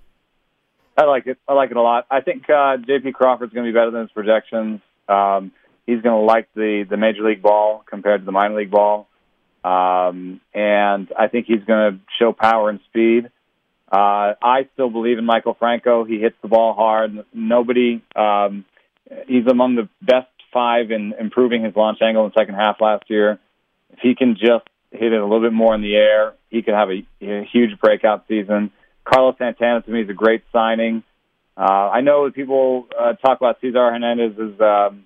I 0.96 1.04
like 1.04 1.28
it. 1.28 1.38
I 1.46 1.52
like 1.52 1.70
it 1.70 1.76
a 1.76 1.82
lot. 1.82 2.06
I 2.10 2.20
think 2.20 2.50
uh, 2.50 2.76
J.P. 2.78 3.12
Crawford's 3.12 3.52
going 3.52 3.64
to 3.64 3.72
be 3.72 3.76
better 3.76 3.92
than 3.92 4.02
his 4.02 4.10
projections. 4.10 4.80
Um, 5.08 5.52
he's 5.86 6.02
going 6.02 6.20
to 6.20 6.24
like 6.24 6.48
the 6.54 6.84
the 6.88 6.96
major 6.96 7.22
league 7.22 7.42
ball 7.42 7.84
compared 7.88 8.20
to 8.20 8.24
the 8.26 8.32
minor 8.32 8.56
league 8.56 8.70
ball, 8.70 9.07
um, 9.68 10.40
and 10.54 11.08
I 11.18 11.28
think 11.28 11.46
he's 11.46 11.64
going 11.66 11.92
to 11.92 12.00
show 12.18 12.32
power 12.32 12.70
and 12.70 12.80
speed. 12.88 13.30
Uh, 13.90 14.34
I 14.42 14.68
still 14.74 14.90
believe 14.90 15.18
in 15.18 15.26
Maikel 15.26 15.58
Franco. 15.58 16.04
He 16.04 16.18
hits 16.18 16.36
the 16.42 16.48
ball 16.48 16.74
hard. 16.74 17.24
Nobody. 17.32 18.02
Um, 18.14 18.64
he's 19.26 19.46
among 19.46 19.76
the 19.76 19.88
best 20.02 20.28
five 20.52 20.90
in 20.90 21.14
improving 21.18 21.64
his 21.64 21.74
launch 21.76 21.98
angle 22.02 22.24
in 22.24 22.32
the 22.34 22.40
second 22.40 22.54
half 22.54 22.80
last 22.80 23.04
year. 23.08 23.38
If 23.92 23.98
he 24.00 24.14
can 24.14 24.34
just 24.34 24.66
hit 24.90 25.12
it 25.12 25.20
a 25.20 25.24
little 25.24 25.42
bit 25.42 25.52
more 25.52 25.74
in 25.74 25.82
the 25.82 25.96
air, 25.96 26.34
he 26.50 26.62
could 26.62 26.74
have 26.74 26.88
a, 26.88 27.06
a 27.24 27.44
huge 27.52 27.78
breakout 27.80 28.24
season. 28.28 28.70
Carlos 29.04 29.36
Santana 29.38 29.82
to 29.82 29.90
me 29.90 30.02
is 30.02 30.10
a 30.10 30.14
great 30.14 30.44
signing. 30.52 31.02
Uh, 31.56 31.90
I 31.90 32.00
know 32.02 32.30
people 32.30 32.86
uh, 32.98 33.14
talk 33.14 33.38
about 33.38 33.60
Cesar 33.60 33.90
Hernandez's 33.90 34.60
um, 34.60 35.04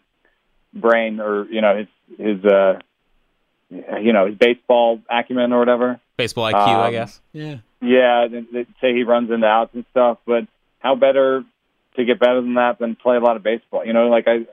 brain 0.74 1.20
or 1.20 1.46
you 1.46 1.60
know 1.60 1.78
his 1.78 1.88
his 2.18 2.44
uh, 2.44 2.78
you 4.02 4.12
know 4.12 4.26
his 4.26 4.36
baseball 4.36 5.00
acumen 5.10 5.52
or 5.52 5.58
whatever. 5.58 6.00
Baseball 6.16 6.50
IQ, 6.50 6.54
I 6.54 6.86
Um, 6.86 6.92
guess. 6.92 7.20
Yeah. 7.32 7.56
Yeah, 7.80 8.28
they, 8.30 8.40
they 8.52 8.66
say 8.80 8.94
he 8.94 9.02
runs 9.02 9.30
into 9.30 9.46
outs 9.46 9.74
and 9.74 9.84
stuff, 9.90 10.18
but 10.26 10.46
how 10.78 10.94
better 10.94 11.42
to 11.96 12.04
get 12.04 12.20
better 12.20 12.40
than 12.40 12.54
that 12.54 12.78
than 12.78 12.94
play 12.96 13.16
a 13.16 13.20
lot 13.20 13.36
of 13.36 13.42
baseball? 13.42 13.84
You 13.84 13.92
know, 13.92 14.08
like 14.08 14.26
I, 14.28 14.46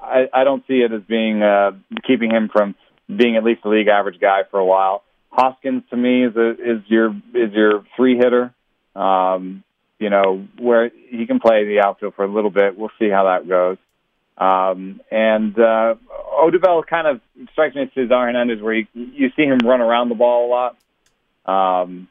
I, 0.00 0.28
I 0.32 0.44
don't 0.44 0.66
see 0.66 0.80
it 0.82 0.92
as 0.92 1.02
being 1.02 1.42
uh, 1.42 1.72
keeping 2.06 2.30
him 2.30 2.50
from 2.52 2.74
being 3.08 3.36
at 3.36 3.44
least 3.44 3.60
a 3.64 3.68
league 3.68 3.88
average 3.88 4.20
guy 4.20 4.42
for 4.50 4.58
a 4.60 4.66
while. 4.66 5.02
Hoskins 5.30 5.82
to 5.90 5.96
me 5.96 6.24
is 6.26 6.36
a, 6.36 6.50
is 6.50 6.82
your 6.88 7.10
is 7.34 7.52
your 7.52 7.84
free 7.96 8.16
hitter. 8.16 8.52
Um, 8.94 9.64
you 9.98 10.10
know 10.10 10.46
where 10.58 10.90
he 11.08 11.26
can 11.26 11.40
play 11.40 11.64
the 11.64 11.80
outfield 11.80 12.14
for 12.14 12.24
a 12.24 12.28
little 12.32 12.50
bit. 12.50 12.76
We'll 12.76 12.92
see 12.98 13.08
how 13.08 13.24
that 13.24 13.48
goes. 13.48 13.78
Um, 14.36 15.00
and 15.10 15.56
uh, 15.58 15.94
Odubel 16.40 16.84
kind 16.86 17.06
of 17.06 17.20
strikes 17.52 17.74
me 17.76 17.82
as 17.82 17.88
Cesar 17.94 18.08
Hernandez, 18.08 18.60
where 18.60 18.74
you, 18.74 18.86
you 18.92 19.30
see 19.36 19.44
him 19.44 19.58
run 19.58 19.80
around 19.80 20.08
the 20.08 20.16
ball 20.16 20.46
a 20.46 20.50
lot. 20.50 20.76
Um, 21.46 22.08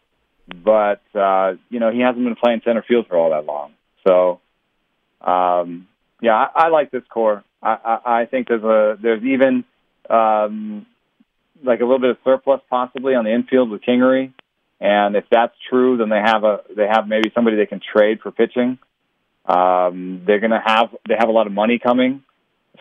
but 0.48 1.02
uh, 1.16 1.54
you 1.70 1.80
know 1.80 1.92
he 1.92 2.00
hasn't 2.00 2.24
been 2.24 2.36
playing 2.36 2.62
center 2.64 2.84
field 2.88 3.08
for 3.08 3.18
all 3.18 3.32
that 3.32 3.46
long. 3.46 3.74
So 4.08 4.40
um, 5.22 5.88
yeah, 6.22 6.34
I, 6.34 6.66
I 6.66 6.68
like 6.70 6.92
this 6.92 7.04
core. 7.10 7.44
I, 7.62 7.78
I, 8.06 8.22
I 8.22 8.26
think 8.26 8.48
there's 8.48 8.64
a 8.64 8.98
there's 9.02 9.24
even 9.24 9.64
um, 10.10 10.86
like 11.64 11.80
a 11.80 11.84
little 11.84 12.00
bit 12.00 12.12
of 12.12 12.18
surplus 12.24 12.62
possibly 12.70 13.16
on 13.16 13.26
the 13.26 13.34
infield 13.34 13.70
with 13.70 13.82
Kingery, 13.82 14.34
and 14.80 15.16
if 15.16 15.26
that's 15.32 15.56
true, 15.70 15.98
then 15.98 16.10
they 16.10 16.20
have 16.20 16.44
a 16.44 16.62
they 16.76 16.88
have 16.88 17.08
maybe 17.08 17.32
somebody 17.34 17.58
they 17.58 17.66
can 17.66 17.82
trade 17.82 18.20
for 18.22 18.32
pitching. 18.32 18.78
Um, 19.46 20.24
they're 20.26 20.40
going 20.40 20.52
to 20.52 20.62
have 20.64 20.90
they 21.08 21.16
have 21.18 21.30
a 21.30 21.32
lot 21.32 21.48
of 21.48 21.54
money 21.54 21.80
coming, 21.80 22.24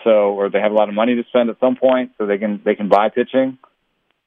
so 0.05 0.35
or 0.35 0.51
they 0.51 0.61
have 0.61 0.73
a 0.73 0.75
lot 0.75 0.89
of 0.89 0.95
money 0.95 1.15
to 1.17 1.25
spend 1.29 1.51
at 1.51 1.59
some 1.61 1.77
point, 1.77 2.13
so 2.19 2.27
they 2.27 2.39
can 2.39 2.61
they 2.65 2.75
can 2.75 2.89
buy 2.89 3.09
pitching. 3.09 3.59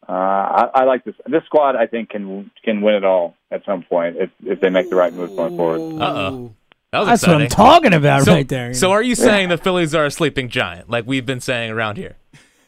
Uh, 0.08 0.12
I, 0.12 0.70
I 0.76 0.84
like 0.84 1.04
this. 1.04 1.16
This 1.26 1.44
squad, 1.46 1.76
I 1.76 1.88
think, 1.88 2.10
can 2.10 2.52
can 2.64 2.82
win 2.82 2.96
it 2.96 3.04
all 3.04 3.36
at 3.52 3.66
some 3.66 3.84
point 3.84 4.18
if 4.18 4.30
if 4.44 4.60
they 4.60 4.70
make 4.70 4.90
the 4.90 4.96
right 4.96 5.14
moves 5.14 5.36
going 5.36 5.56
forward. 5.56 6.02
Uh-oh. 6.02 6.54
That 6.92 7.00
was 7.00 7.08
That's 7.08 7.28
what 7.28 7.42
I'm 7.42 7.48
talking 7.48 7.94
about 7.94 8.24
so, 8.24 8.34
right 8.34 8.48
there. 8.48 8.74
So 8.74 8.92
are 8.92 9.04
you 9.04 9.16
saying 9.16 9.50
the 9.50 9.58
Phillies 9.58 9.94
are 9.94 10.06
a 10.06 10.12
sleeping 10.12 10.48
giant, 10.48 10.90
like 10.90 11.06
we've 11.06 11.26
been 11.26 11.42
saying 11.42 11.72
around 11.72 11.98
here? 11.98 12.16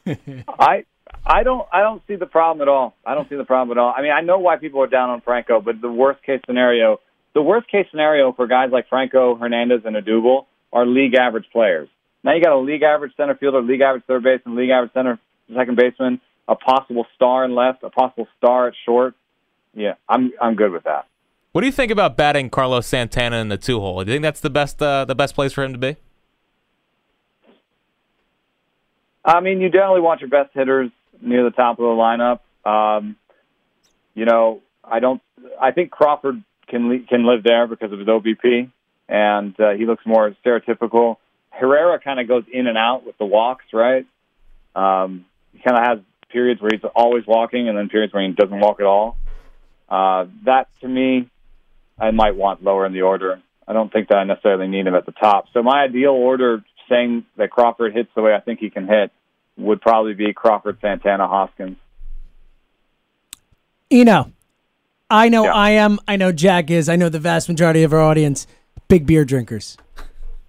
I 0.60 0.86
I 1.26 1.44
don't 1.44 1.68
I 1.72 1.82
don't 1.82 2.02
see 2.08 2.16
the 2.16 2.26
problem 2.26 2.62
at 2.62 2.70
all. 2.70 2.96
I 3.06 3.14
don't 3.14 3.30
see 3.30 3.36
the 3.36 3.46
problem 3.46 3.78
at 3.78 3.82
all. 3.82 3.94
I 3.96 4.02
mean, 4.02 4.12
I 4.12 4.22
know 4.22 4.40
why 4.40 4.58
people 4.58 4.82
are 4.82 4.88
down 4.88 5.10
on 5.10 5.22
Franco, 5.22 5.62
but 5.62 5.80
the 5.82 5.92
worst 5.92 6.24
case 6.24 6.42
scenario, 6.46 7.00
the 7.38 7.44
worst 7.44 7.68
case 7.70 7.86
scenario 7.92 8.34
for 8.34 8.48
guys 8.48 8.72
like 8.72 8.90
Franco, 8.90 9.36
Hernandez, 9.36 9.82
and 9.86 9.96
Odubel 9.96 10.48
are 10.74 10.88
league 10.88 11.14
average 11.14 11.46
players. 11.54 11.88
Now 12.24 12.34
you 12.34 12.42
got 12.42 12.54
a 12.54 12.58
league 12.58 12.82
average 12.82 13.16
center 13.16 13.36
fielder, 13.36 13.62
league 13.62 13.82
average 13.82 14.06
third 14.08 14.24
baseman, 14.24 14.56
league 14.56 14.72
average 14.72 14.92
center 14.94 15.20
second 15.56 15.78
baseman, 15.78 16.20
a 16.48 16.56
possible 16.56 17.06
star 17.14 17.46
in 17.46 17.54
left, 17.54 17.84
a 17.84 17.92
possible 17.92 18.28
star 18.40 18.70
at 18.70 18.74
short. 18.86 19.14
Yeah, 19.76 19.94
I'm 20.10 20.32
I'm 20.42 20.56
good 20.56 20.72
with 20.72 20.86
that. 20.86 21.06
What 21.52 21.62
do 21.62 21.68
you 21.68 21.74
think 21.74 21.92
about 21.92 22.18
batting 22.18 22.50
Carlos 22.50 22.88
Santana 22.88 23.38
in 23.38 23.50
the 23.50 23.58
two 23.58 23.80
hole? 23.80 24.04
Do 24.04 24.10
you 24.10 24.16
think 24.16 24.24
that's 24.24 24.42
the 24.42 24.50
best 24.50 24.82
uh, 24.82 25.06
the 25.06 25.14
best 25.14 25.36
place 25.36 25.54
for 25.54 25.64
him 25.64 25.74
to 25.74 25.80
be? 25.80 25.96
I 29.24 29.42
mean, 29.42 29.62
you 29.62 29.70
definitely 29.70 30.02
want 30.02 30.22
your 30.22 30.32
best 30.32 30.56
hitters 30.56 30.90
near 31.22 31.44
the 31.44 31.52
top 31.52 31.78
of 31.78 31.84
the 31.84 31.86
lineup. 31.86 32.40
Um, 32.68 33.16
you 34.16 34.26
know, 34.26 34.64
I 34.84 35.00
don't. 35.00 35.22
I 35.62 35.70
think 35.70 35.92
Crawford 35.92 36.42
can 36.68 37.06
can 37.08 37.26
live 37.26 37.44
there 37.44 37.68
because 37.68 37.92
of 37.92 38.00
his 38.00 38.08
OBP, 38.08 38.70
and 39.08 39.60
uh, 39.60 39.72
he 39.72 39.86
looks 39.86 40.06
more 40.06 40.36
stereotypical. 40.46 41.18
Herrera 41.50 42.00
kind 42.00 42.20
of 42.20 42.28
goes 42.28 42.44
in 42.52 42.68
and 42.68 42.78
out 42.78 43.06
with 43.06 43.18
the 43.18 43.26
walks, 43.26 43.66
right? 43.74 44.06
Um, 44.76 45.26
he 45.54 45.60
kind 45.60 45.78
of 45.78 45.84
has 45.84 46.00
periods 46.30 46.62
where 46.62 46.72
he's 46.74 46.88
always 46.96 47.26
walking, 47.26 47.68
and 47.68 47.78
then 47.78 47.90
periods 47.90 48.14
where 48.14 48.26
he 48.26 48.34
doesn't 48.34 48.60
walk 48.60 48.80
at 48.80 48.86
all. 48.86 49.18
Uh, 49.90 50.26
that 50.46 50.68
to 50.82 50.88
me, 50.88 51.30
I 52.00 52.12
might 52.12 52.36
want 52.36 52.64
lower 52.64 52.86
in 52.86 52.94
the 52.94 53.02
order. 53.02 53.42
I 53.68 53.74
don't 53.74 53.92
think 53.92 54.10
that 54.10 54.16
I 54.16 54.24
necessarily 54.24 54.68
need 54.68 54.88
him 54.88 54.96
at 54.96 55.06
the 55.06 55.12
top. 55.12 55.46
So 55.54 55.64
my 55.64 55.84
ideal 55.84 56.12
order, 56.12 56.64
saying 56.90 57.26
that 57.38 57.50
Crawford 57.50 57.94
hits 57.94 58.10
the 58.16 58.22
way 58.22 58.34
I 58.34 58.40
think 58.40 58.60
he 58.60 58.70
can 58.70 58.88
hit, 58.88 59.12
would 59.58 59.82
probably 59.82 60.14
be 60.14 60.34
Crawford, 60.34 60.78
Santana, 60.82 61.28
Hoskins. 61.28 61.78
You 63.90 64.06
know, 64.06 64.32
I 65.10 65.30
know 65.30 65.46
Yeah. 65.46 65.54
I 65.54 65.70
am. 65.72 66.00
I 66.08 66.16
know 66.18 66.32
Jack 66.32 66.70
is. 66.70 66.90
I 66.90 66.96
know 66.96 67.10
the 67.10 67.20
vast 67.20 67.48
majority 67.48 67.84
of 67.84 67.94
our 67.94 68.02
audience, 68.02 68.46
big 68.88 69.06
beer 69.06 69.24
drinkers. 69.26 69.78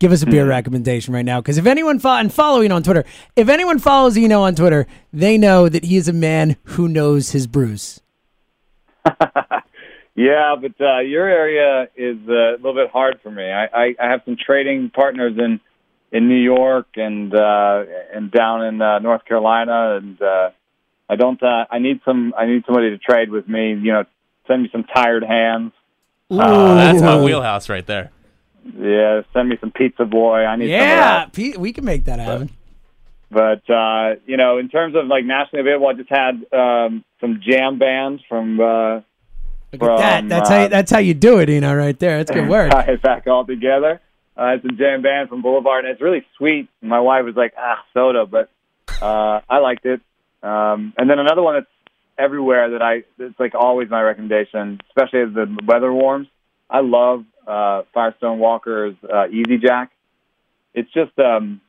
Give 0.01 0.13
us 0.13 0.23
a 0.23 0.27
beer 0.27 0.47
recommendation 0.47 1.13
right 1.13 1.25
now, 1.25 1.41
because 1.41 1.59
if 1.59 1.67
anyone 1.67 1.99
fo- 1.99 2.11
and 2.19 2.33
following 2.33 2.71
on 2.71 2.85
Twitter, 2.85 3.05
if 3.35 3.49
anyone 3.49 3.81
follows 3.81 4.17
Eno 4.17 4.43
on 4.43 4.55
Twitter, 4.55 4.87
they 5.13 5.37
know 5.37 5.69
that 5.69 5.85
he 5.85 5.97
is 5.97 6.07
a 6.07 6.13
man 6.13 6.57
who 6.65 6.87
knows 6.89 7.31
his 7.33 7.47
brews. 7.47 8.01
Yeah, 10.15 10.57
but 10.61 10.73
uh, 10.85 10.99
your 10.99 11.29
area 11.29 11.87
is 11.95 12.17
uh, 12.29 12.33
a 12.33 12.57
little 12.57 12.75
bit 12.75 12.91
hard 12.91 13.21
for 13.23 13.31
me. 13.31 13.45
I, 13.53 13.67
I, 13.67 13.95
I 14.01 14.11
have 14.11 14.23
some 14.25 14.37
trading 14.37 14.91
partners 14.91 15.35
in 15.39 15.61
in 16.11 16.29
New 16.29 16.43
York 16.43 16.89
and 16.97 17.33
uh, 17.33 17.85
and 18.13 18.29
down 18.33 18.65
in 18.65 18.83
uh, 18.83 18.99
North 18.99 19.25
Carolina, 19.27 19.97
and 19.97 20.21
uh, 20.21 20.51
I 21.09 21.15
don't. 21.15 21.41
Uh, 21.41 21.67
I 21.71 21.79
need 21.79 22.01
some. 22.05 22.35
I 22.37 22.47
need 22.47 22.65
somebody 22.67 22.91
to 22.91 22.99
trade 22.99 23.31
with 23.31 23.49
me. 23.49 23.69
You 23.75 23.93
know, 23.93 24.05
send 24.49 24.65
me 24.65 24.69
some 24.73 24.83
tired 24.85 25.23
hands. 25.23 25.73
Oh, 26.31 26.75
that's 26.75 27.01
my 27.01 27.23
wheelhouse 27.23 27.69
right 27.69 27.87
there. 27.87 28.11
Yeah, 28.77 29.23
send 29.33 29.49
me 29.49 29.57
some 29.61 29.71
Pizza 29.71 30.05
Boy. 30.05 30.45
I 30.45 30.57
need 30.57 30.65
some 30.67 30.75
of 30.75 30.81
Yeah, 30.81 30.97
that. 30.97 31.33
Pete, 31.33 31.57
we 31.57 31.73
can 31.73 31.85
make 31.85 32.05
that 32.07 32.19
happen. 32.19 32.51
But 33.31 33.69
uh, 33.71 34.17
you 34.27 34.37
know, 34.37 34.59
in 34.59 34.69
terms 34.69 34.95
of 34.97 35.07
like 35.07 35.25
nationally 35.25 35.61
available, 35.61 35.87
I 35.87 35.93
just 35.95 36.11
had 36.11 36.45
um, 36.53 37.05
some 37.21 37.41
jam 37.47 37.79
bands 37.79 38.23
from 38.29 38.59
uh, 38.61 39.01
Look 39.73 39.83
at 39.83 39.99
that. 39.99 40.29
That's 40.29 40.51
uh, 40.51 40.55
how 40.55 40.63
you, 40.63 40.69
that's 40.69 40.91
how 40.91 40.99
you 40.99 41.15
do 41.15 41.39
it, 41.39 41.51
Eno. 41.51 41.75
Right 41.75 41.99
there. 41.99 42.19
That's 42.19 42.31
good 42.31 42.49
work. 42.57 42.71
tie 42.73 42.83
it 42.93 43.03
back 43.03 43.27
all 43.27 43.45
together. 43.45 44.01
Uh, 44.37 44.55
it's 44.57 44.65
a 44.65 44.69
jam 44.69 45.03
band 45.03 45.29
from 45.29 45.43
Boulevard, 45.43 45.85
and 45.85 45.93
it's 45.93 46.01
really 46.01 46.25
sweet. 46.37 46.69
My 46.81 47.01
wife 47.01 47.25
was 47.25 47.37
like, 47.37 47.53
"Ah, 47.59 47.85
soda," 47.93 48.25
but 48.25 48.51
uh, 49.03 49.41
I 49.49 49.59
liked 49.59 49.85
it. 49.85 50.01
Um, 50.43 50.95
and 50.97 51.11
then 51.11 51.19
another 51.19 51.43
one 51.43 51.55
that's 51.57 51.67
everywhere 52.19 52.71
that 52.71 52.83
I 52.83 53.05
it's 53.19 53.39
like 53.39 53.55
always 53.55 53.89
my 53.89 54.03
recommendation, 54.03 54.81
especially 54.89 55.21
as 55.21 55.35
the 55.35 55.57
weather 55.67 55.93
warms. 55.93 56.29
I 56.69 56.81
love 56.81 57.25
uh, 57.47 57.83
Firestone 57.95 58.39
Walker's 58.39 58.97
uh, 59.03 59.29
Easy 59.29 59.59
Jack. 59.59 59.93
It's 60.75 60.93
just 60.93 61.19
um, 61.19 61.61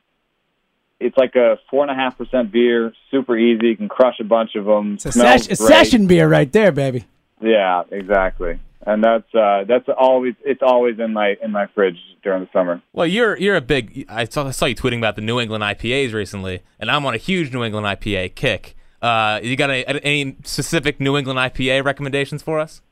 it's 0.98 1.16
like 1.16 1.34
a 1.36 1.58
four 1.70 1.82
and 1.82 1.90
a 1.90 1.94
half 1.94 2.18
percent 2.18 2.52
beer, 2.52 2.92
super 3.10 3.36
easy. 3.36 3.68
You 3.68 3.76
can 3.76 3.88
crush 3.88 4.20
a 4.20 4.24
bunch 4.24 4.54
of 4.56 4.66
them. 4.66 4.94
It's 4.94 5.06
a, 5.06 5.12
Smells 5.12 5.44
sesh- 5.44 5.52
a 5.52 5.56
session 5.56 6.06
beer 6.06 6.28
right 6.28 6.52
there, 6.52 6.72
baby. 6.72 7.06
Yeah, 7.40 7.84
exactly. 7.90 8.60
And 8.86 9.02
that's 9.04 9.34
uh, 9.34 9.64
that's 9.66 9.88
always 9.96 10.34
it's 10.44 10.62
always 10.62 10.98
in 10.98 11.12
my 11.12 11.36
in 11.42 11.50
my 11.50 11.66
fridge 11.74 11.98
during 12.22 12.42
the 12.42 12.48
summer. 12.52 12.82
Well, 12.92 13.06
you're 13.06 13.36
you're 13.38 13.56
a 13.56 13.60
big. 13.60 14.06
I 14.08 14.24
saw, 14.24 14.46
I 14.46 14.50
saw 14.52 14.66
you 14.66 14.74
tweeting 14.74 14.98
about 14.98 15.16
the 15.16 15.22
New 15.22 15.38
England 15.40 15.62
IPAs 15.62 16.12
recently, 16.12 16.62
and 16.78 16.90
I'm 16.90 17.04
on 17.04 17.14
a 17.14 17.18
huge 17.18 17.52
New 17.52 17.62
England 17.62 17.86
IPA 17.86 18.34
kick. 18.34 18.76
Uh, 19.02 19.40
you 19.42 19.56
got 19.56 19.70
any, 19.70 19.84
any 20.02 20.36
specific 20.44 21.00
New 21.00 21.16
England 21.16 21.38
IPA 21.38 21.84
recommendations 21.84 22.42
for 22.42 22.58
us? 22.58 22.82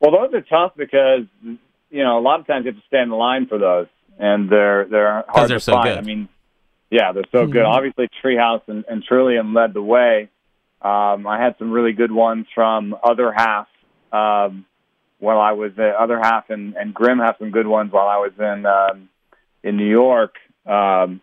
Well, 0.00 0.12
those 0.12 0.34
are 0.34 0.42
tough 0.42 0.72
because 0.76 1.26
you 1.42 2.04
know 2.04 2.18
a 2.18 2.20
lot 2.20 2.40
of 2.40 2.46
times 2.46 2.64
you 2.64 2.72
have 2.72 2.80
to 2.80 2.86
stand 2.86 3.10
in 3.10 3.18
line 3.18 3.46
for 3.46 3.58
those, 3.58 3.86
and 4.18 4.50
they're 4.50 4.84
they're 4.86 5.24
hard 5.28 5.50
they're 5.50 5.58
to 5.58 5.64
so 5.64 5.72
find. 5.72 5.88
good. 5.88 5.98
I 5.98 6.02
mean, 6.02 6.28
yeah, 6.90 7.12
they're 7.12 7.24
so 7.32 7.46
good. 7.46 7.62
Obviously, 7.62 8.08
Treehouse 8.22 8.62
and, 8.66 8.84
and 8.88 9.02
Trillium 9.02 9.54
led 9.54 9.74
the 9.74 9.82
way. 9.82 10.28
Um, 10.82 11.26
I 11.26 11.42
had 11.42 11.56
some 11.58 11.70
really 11.70 11.92
good 11.92 12.12
ones 12.12 12.46
from 12.54 12.94
Other 13.02 13.32
Half 13.32 13.68
um, 14.12 14.66
while 15.18 15.40
I 15.40 15.52
was 15.52 15.72
the 15.74 15.88
Other 15.88 16.18
Half, 16.18 16.50
and, 16.50 16.74
and 16.74 16.92
Grimm 16.92 17.18
have 17.18 17.36
some 17.38 17.50
good 17.50 17.66
ones 17.66 17.90
while 17.90 18.06
I 18.06 18.18
was 18.18 18.32
in 18.38 18.66
um, 18.66 19.08
in 19.62 19.78
New 19.78 19.88
York. 19.88 20.34
Um, 20.66 21.22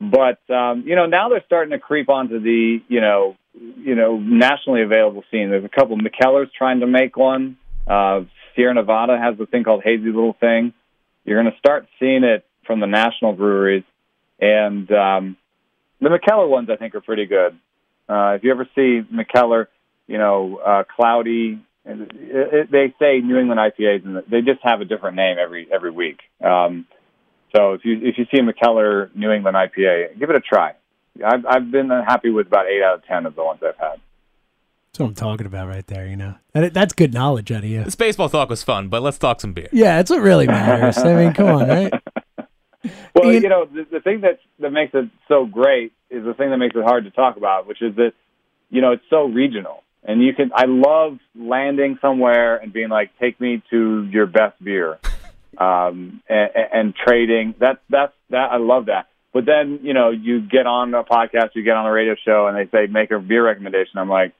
but 0.00 0.38
um, 0.50 0.84
you 0.86 0.94
know, 0.94 1.06
now 1.06 1.28
they're 1.28 1.44
starting 1.46 1.72
to 1.72 1.78
creep 1.78 2.08
onto 2.08 2.40
the 2.40 2.82
you 2.88 3.00
know 3.00 3.36
you 3.54 3.94
know 3.94 4.18
nationally 4.18 4.82
available 4.82 5.24
scene. 5.30 5.50
There's 5.50 5.64
a 5.64 5.68
couple. 5.68 5.96
McKellar's 5.98 6.50
trying 6.56 6.80
to 6.80 6.86
make 6.86 7.16
one. 7.16 7.56
Uh, 7.86 8.22
Sierra 8.54 8.74
Nevada 8.74 9.18
has 9.18 9.38
a 9.40 9.46
thing 9.46 9.64
called 9.64 9.82
Hazy 9.84 10.06
Little 10.06 10.36
Thing. 10.38 10.72
You're 11.24 11.40
going 11.42 11.52
to 11.52 11.58
start 11.58 11.86
seeing 11.98 12.24
it 12.24 12.44
from 12.66 12.80
the 12.80 12.86
national 12.86 13.32
breweries, 13.32 13.84
and 14.40 14.90
um, 14.92 15.36
the 16.00 16.08
McKellar 16.08 16.48
ones 16.48 16.68
I 16.70 16.76
think 16.76 16.94
are 16.94 17.00
pretty 17.00 17.26
good. 17.26 17.58
Uh, 18.08 18.34
if 18.36 18.44
you 18.44 18.50
ever 18.50 18.68
see 18.74 19.00
McKellar, 19.12 19.66
you 20.06 20.18
know, 20.18 20.58
uh, 20.58 20.84
cloudy, 20.94 21.60
it, 21.84 22.10
it, 22.12 22.70
they 22.70 22.94
say 22.98 23.20
New 23.20 23.38
England 23.38 23.60
IPAs, 23.60 24.04
and 24.04 24.22
they 24.30 24.42
just 24.42 24.60
have 24.62 24.80
a 24.80 24.84
different 24.84 25.16
name 25.16 25.36
every 25.40 25.68
every 25.72 25.90
week. 25.90 26.20
Um, 26.44 26.86
so 27.54 27.74
if 27.74 27.84
you 27.84 27.98
if 28.02 28.18
you 28.18 28.26
see 28.30 28.38
a 28.38 28.42
McKellar 28.42 29.14
New 29.14 29.30
England 29.30 29.56
IPA, 29.56 30.18
give 30.18 30.30
it 30.30 30.36
a 30.36 30.40
try. 30.40 30.74
I've 31.24 31.46
I've 31.46 31.70
been 31.70 31.88
happy 31.88 32.30
with 32.30 32.46
about 32.46 32.66
eight 32.66 32.82
out 32.82 32.94
of 32.96 33.04
ten 33.06 33.26
of 33.26 33.34
the 33.34 33.44
ones 33.44 33.60
I've 33.62 33.76
had. 33.76 34.00
That's 34.96 35.00
what 35.00 35.06
I'm 35.08 35.14
talking 35.14 35.46
about 35.46 35.68
right 35.68 35.86
there. 35.86 36.06
You 36.06 36.16
know, 36.16 36.34
that, 36.54 36.72
that's 36.72 36.94
good 36.94 37.12
knowledge 37.12 37.52
out 37.52 37.64
of 37.64 37.70
you. 37.70 37.84
This 37.84 37.94
baseball 37.94 38.30
talk 38.30 38.48
was 38.48 38.62
fun, 38.62 38.88
but 38.88 39.02
let's 39.02 39.18
talk 39.18 39.40
some 39.40 39.52
beer. 39.52 39.68
Yeah, 39.70 39.96
that's 39.96 40.10
what 40.10 40.22
really 40.22 40.46
matters. 40.46 40.96
I 40.96 41.14
mean, 41.14 41.34
come 41.34 41.48
on, 41.48 41.68
right? 41.68 41.92
Well, 43.14 43.30
Ian- 43.30 43.42
you 43.42 43.48
know, 43.48 43.66
the, 43.66 43.86
the 43.90 44.00
thing 44.00 44.22
that 44.22 44.40
that 44.60 44.70
makes 44.70 44.94
it 44.94 45.10
so 45.28 45.44
great 45.46 45.92
is 46.10 46.24
the 46.24 46.34
thing 46.34 46.50
that 46.50 46.58
makes 46.58 46.76
it 46.76 46.82
hard 46.82 47.04
to 47.04 47.10
talk 47.10 47.36
about, 47.36 47.66
which 47.66 47.82
is 47.82 47.94
that 47.96 48.12
you 48.70 48.80
know 48.80 48.92
it's 48.92 49.04
so 49.10 49.24
regional, 49.24 49.82
and 50.02 50.22
you 50.22 50.34
can. 50.34 50.50
I 50.54 50.64
love 50.66 51.18
landing 51.34 51.98
somewhere 52.00 52.56
and 52.56 52.72
being 52.72 52.88
like, 52.88 53.10
"Take 53.18 53.40
me 53.40 53.62
to 53.70 54.08
your 54.10 54.26
best 54.26 54.62
beer," 54.62 54.98
um, 55.58 56.22
and, 56.28 56.50
and 56.72 56.94
trading. 56.94 57.54
That's 57.58 57.78
that's 57.90 58.12
that. 58.30 58.50
I 58.52 58.56
love 58.58 58.86
that. 58.86 59.08
But 59.32 59.44
then 59.44 59.80
you 59.82 59.92
know, 59.94 60.10
you 60.10 60.40
get 60.40 60.66
on 60.66 60.94
a 60.94 61.04
podcast, 61.04 61.50
you 61.54 61.62
get 61.62 61.76
on 61.76 61.86
a 61.86 61.92
radio 61.92 62.14
show, 62.24 62.46
and 62.46 62.56
they 62.56 62.66
say 62.70 62.86
make 62.90 63.10
a 63.10 63.18
beer 63.18 63.44
recommendation. 63.44 63.98
I'm 63.98 64.08
like. 64.08 64.32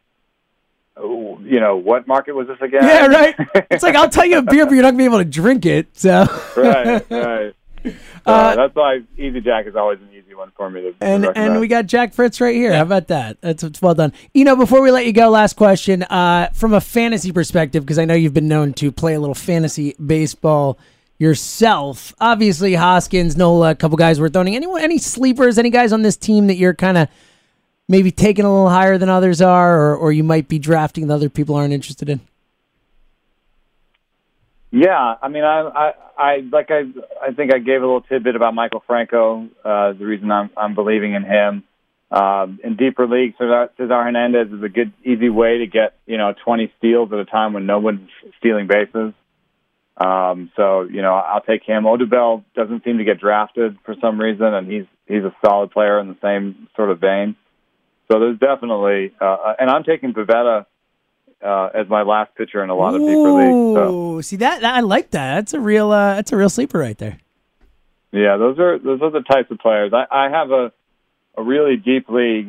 "Oh, 0.97 1.39
You 1.45 1.61
know 1.61 1.77
what 1.77 2.07
market 2.09 2.35
was 2.35 2.47
this 2.49 2.57
again? 2.63 2.83
Yeah, 2.83 3.07
right. 3.07 3.35
It's 3.71 3.83
like 3.83 3.95
I'll 3.97 4.09
tell 4.09 4.25
you 4.25 4.39
a 4.39 4.43
beer, 4.43 4.65
but 4.65 4.73
you're 4.73 4.83
not 4.83 4.93
gonna 4.93 4.99
be 4.99 5.05
able 5.05 5.19
to 5.19 5.25
drink 5.25 5.67
it. 5.67 5.89
So, 5.93 6.25
right, 6.57 7.05
right. 7.11 7.55
So 7.85 7.93
that's 8.57 8.75
why 8.75 9.01
Easy 9.17 9.41
Jack 9.41 9.67
is 9.67 9.77
always 9.77 10.01
an 10.01 10.09
easy 10.13 10.35
one 10.35 10.51
for 10.57 10.69
me 10.71 10.81
to, 10.81 10.93
to 10.93 10.97
Uh, 11.01 11.05
and 11.09 11.23
recommend. 11.25 11.53
and 11.53 11.61
we 11.61 11.69
got 11.69 11.87
Jack 11.87 12.15
Fritz 12.15 12.41
right 12.41 12.55
here. 12.57 12.73
How 12.73 12.83
about 12.83 13.09
that? 13.09 13.41
That's 13.43 13.81
well 13.83 13.95
done. 13.95 14.13
You 14.35 14.45
know, 14.45 14.57
before 14.57 14.81
we 14.81 14.91
let 14.91 15.07
you 15.07 15.13
go, 15.13 15.29
last 15.29 15.55
question. 15.55 16.03
Uh, 16.05 16.49
from 16.55 16.73
a 16.73 16.81
fantasy 16.81 17.31
perspective, 17.31 17.85
because 17.85 17.99
I 17.99 18.05
know 18.07 18.15
you've 18.15 18.35
been 18.35 18.49
known 18.49 18.73
to 18.75 18.91
play 18.91 19.15
a 19.15 19.21
little 19.21 19.35
fantasy 19.37 19.95
baseball 20.05 20.79
yourself. 21.19 22.15
Obviously, 22.21 22.75
Hoskins, 22.75 23.37
Nola, 23.37 23.71
a 23.71 23.75
couple 23.75 23.97
guys 23.97 24.21
worth 24.21 24.37
owning. 24.37 24.57
Anyone, 24.57 24.83
any 24.83 24.99
sleepers? 24.99 25.59
Any 25.59 25.71
guys 25.71 25.93
on 25.93 26.03
this 26.03 26.17
team 26.17 26.47
that 26.49 26.57
you're 26.57 26.75
kind 26.75 26.99
of 26.99 27.09
maybe 27.89 28.11
taking 28.11 28.45
a 28.45 28.53
little 28.53 28.69
higher 28.69 28.99
than 28.99 29.09
others 29.09 29.41
are, 29.41 29.81
or 29.81 29.97
or 29.97 30.13
you 30.13 30.25
might 30.25 30.49
be 30.49 30.59
drafting 30.59 31.07
that 31.07 31.15
other 31.15 31.29
people 31.29 31.55
aren't 31.55 31.73
interested 31.73 32.09
in? 32.09 32.21
Yeah, 34.71 35.15
I 35.23 35.29
mean, 35.29 35.45
I, 35.45 35.61
I, 35.61 35.93
I 36.19 36.37
like 36.53 36.71
I, 36.71 36.83
I 37.23 37.33
think 37.33 37.55
I 37.55 37.59
gave 37.59 37.83
a 37.83 37.87
little 37.87 38.03
tidbit 38.03 38.37
about 38.37 38.55
Maikel 38.55 38.83
Franco. 38.87 39.49
Uh, 39.65 39.93
the 39.93 40.05
reason 40.05 40.31
I'm, 40.31 40.51
I'm 40.57 40.75
believing 40.75 41.15
in 41.15 41.23
him. 41.23 41.65
Um, 42.11 42.61
in 42.63 42.77
deeper 42.77 43.07
leagues, 43.07 43.35
Cesar, 43.39 43.71
Cesar 43.77 44.03
Hernandez 44.03 44.53
is 44.53 44.63
a 44.63 44.69
good, 44.69 44.93
easy 45.05 45.29
way 45.29 45.59
to 45.59 45.67
get 45.67 45.95
you 46.07 46.19
know 46.19 46.35
20 46.45 46.73
steals 46.79 47.13
at 47.13 47.19
a 47.19 47.25
time 47.25 47.53
when 47.53 47.67
no 47.67 47.79
one's 47.79 48.09
stealing 48.39 48.67
bases. 48.67 49.13
Um, 49.97 50.51
so 50.57 50.83
you 50.83 51.03
know, 51.03 51.15
I'll 51.15 51.41
take 51.41 51.63
him. 51.63 51.85
Odubel 51.85 52.45
doesn't 52.55 52.85
seem 52.85 52.99
to 52.99 53.05
get 53.05 53.19
drafted 53.21 53.79
for 53.85 53.95
some 54.01 54.21
reason, 54.21 54.47
and 54.47 54.71
he's 54.71 54.85
he's 55.07 55.25
a 55.25 55.35
solid 55.45 55.71
player 55.71 55.99
in 55.99 56.09
the 56.09 56.17
same 56.23 56.69
sort 56.77 56.91
of 56.91 57.01
vein. 57.01 57.37
So 58.11 58.21
there's 58.21 58.39
definitely, 58.39 59.13
uh, 59.21 59.55
and 59.59 59.69
I'm 59.69 59.83
taking 59.83 60.15
Pivetta 60.15 60.67
uh, 61.45 61.69
as 61.75 61.89
my 61.89 62.03
last 62.03 62.35
pitcher 62.37 62.63
in 62.63 62.71
a 62.71 62.75
lot 62.75 62.95
of 62.95 63.01
deeper 63.01 63.33
leagues. 63.33 63.77
So. 63.77 64.21
See 64.21 64.37
that, 64.37 64.61
that 64.61 64.75
I 64.75 64.81
like 64.81 65.11
that. 65.11 65.35
That's 65.35 65.55
a 65.55 65.61
real 65.61 65.91
uh, 65.91 66.15
that's 66.15 66.33
a 66.33 66.37
real 66.37 66.51
sleeper 66.51 66.79
right 66.79 66.97
there. 66.99 67.19
Yeah, 68.13 68.37
those 68.37 68.59
are 68.59 68.79
those 68.79 69.01
are 69.03 69.11
the 69.11 69.23
types 69.23 69.51
of 69.51 69.59
players. 69.59 69.93
I, 69.93 70.07
I 70.11 70.31
have 70.31 70.51
a 70.51 70.73
a 71.37 71.43
really 71.43 71.77
deep 71.77 72.09
league. 72.09 72.49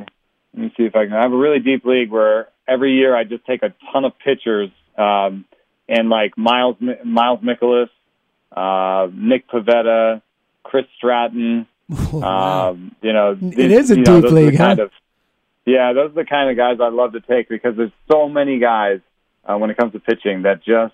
Let 0.54 0.64
me 0.64 0.74
see 0.78 0.84
if 0.84 0.96
I 0.96 1.06
can. 1.06 1.14
I 1.14 1.24
have 1.24 1.34
a 1.34 1.38
really 1.38 1.60
deep 1.60 1.86
league 1.86 2.10
where 2.10 2.50
every 2.68 2.94
year 2.94 3.16
I 3.16 3.24
just 3.24 3.46
take 3.46 3.64
a 3.64 3.74
ton 3.92 4.06
of 4.06 4.14
pitchers, 4.20 4.70
um, 4.98 5.46
and 5.90 6.10
like 6.10 6.38
Miles 6.38 6.76
Miles 7.04 7.40
Mikolas, 7.42 7.90
uh, 8.56 9.10
Nick 9.14 9.48
Pivetta, 9.50 10.22
Chris 10.64 10.86
Stratton. 10.98 11.68
um, 12.14 12.96
you 13.02 13.14
know, 13.14 13.38
It 13.42 13.72
is 13.72 13.92
a 13.92 13.96
know, 13.96 14.20
deep 14.20 14.30
the 14.30 14.36
league, 14.36 14.56
huh? 14.58 14.66
kind 14.66 14.80
of- 14.80 14.92
yeah, 15.66 15.92
those 15.94 16.12
are 16.12 16.24
the 16.24 16.26
kind 16.26 16.50
of 16.50 16.56
guys 16.56 16.78
I'd 16.82 16.94
love 16.94 17.12
to 17.14 17.20
take 17.20 17.50
because 17.50 17.76
there's 17.76 17.92
so 18.10 18.30
many 18.30 18.58
guys 18.58 19.00
uh, 19.46 19.58
when 19.58 19.70
it 19.70 19.78
comes 19.78 19.92
to 19.94 20.00
pitching 20.00 20.44
that 20.44 20.64
just 20.64 20.94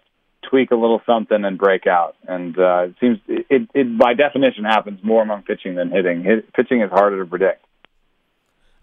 tweak 0.50 0.72
a 0.72 0.76
little 0.76 1.02
something 1.06 1.46
and 1.46 1.58
break 1.58 1.86
out. 1.88 2.16
And 2.28 2.58
uh, 2.58 2.88
it 2.88 2.96
seems 3.00 3.20
it, 3.28 3.70
it 3.74 3.98
by 3.98 4.14
definition 4.16 4.64
happens 4.64 5.00
more 5.04 5.22
among 5.22 5.44
pitching 5.44 5.76
than 5.76 5.92
hitting. 5.92 6.24
Hit, 6.24 6.52
pitching 6.54 6.82
is 6.82 6.90
harder 6.90 7.24
to 7.24 7.30
predict. 7.30 7.64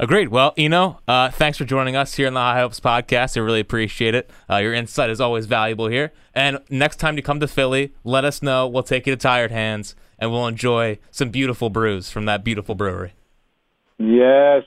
Agreed. 0.00 0.28
Well, 0.28 0.54
Eno, 0.56 0.98
uh, 1.06 1.28
thanks 1.28 1.58
for 1.58 1.66
joining 1.66 1.94
us 1.94 2.14
here 2.14 2.26
in 2.26 2.32
the 2.32 2.40
High 2.40 2.60
Hopes 2.60 2.80
podcast. 2.80 3.36
I 3.36 3.40
really 3.40 3.60
appreciate 3.60 4.14
it. 4.14 4.30
Uh, 4.48 4.56
your 4.56 4.72
insight 4.72 5.10
is 5.10 5.20
always 5.20 5.44
valuable 5.44 5.88
here. 5.88 6.10
And 6.34 6.58
next 6.70 6.96
time 6.96 7.18
you 7.18 7.22
come 7.22 7.38
to 7.40 7.46
Philly, 7.46 7.92
let 8.02 8.24
us 8.24 8.40
know. 8.40 8.66
We'll 8.66 8.82
take 8.82 9.06
you 9.06 9.14
to 9.14 9.18
Tired 9.18 9.50
Hands, 9.50 9.94
and 10.18 10.32
we'll 10.32 10.46
enjoy 10.46 10.98
some 11.10 11.28
beautiful 11.28 11.68
brews 11.68 12.10
from 12.10 12.24
that 12.24 12.42
beautiful 12.44 12.74
brewery. 12.74 13.12
Yes, 13.98 14.62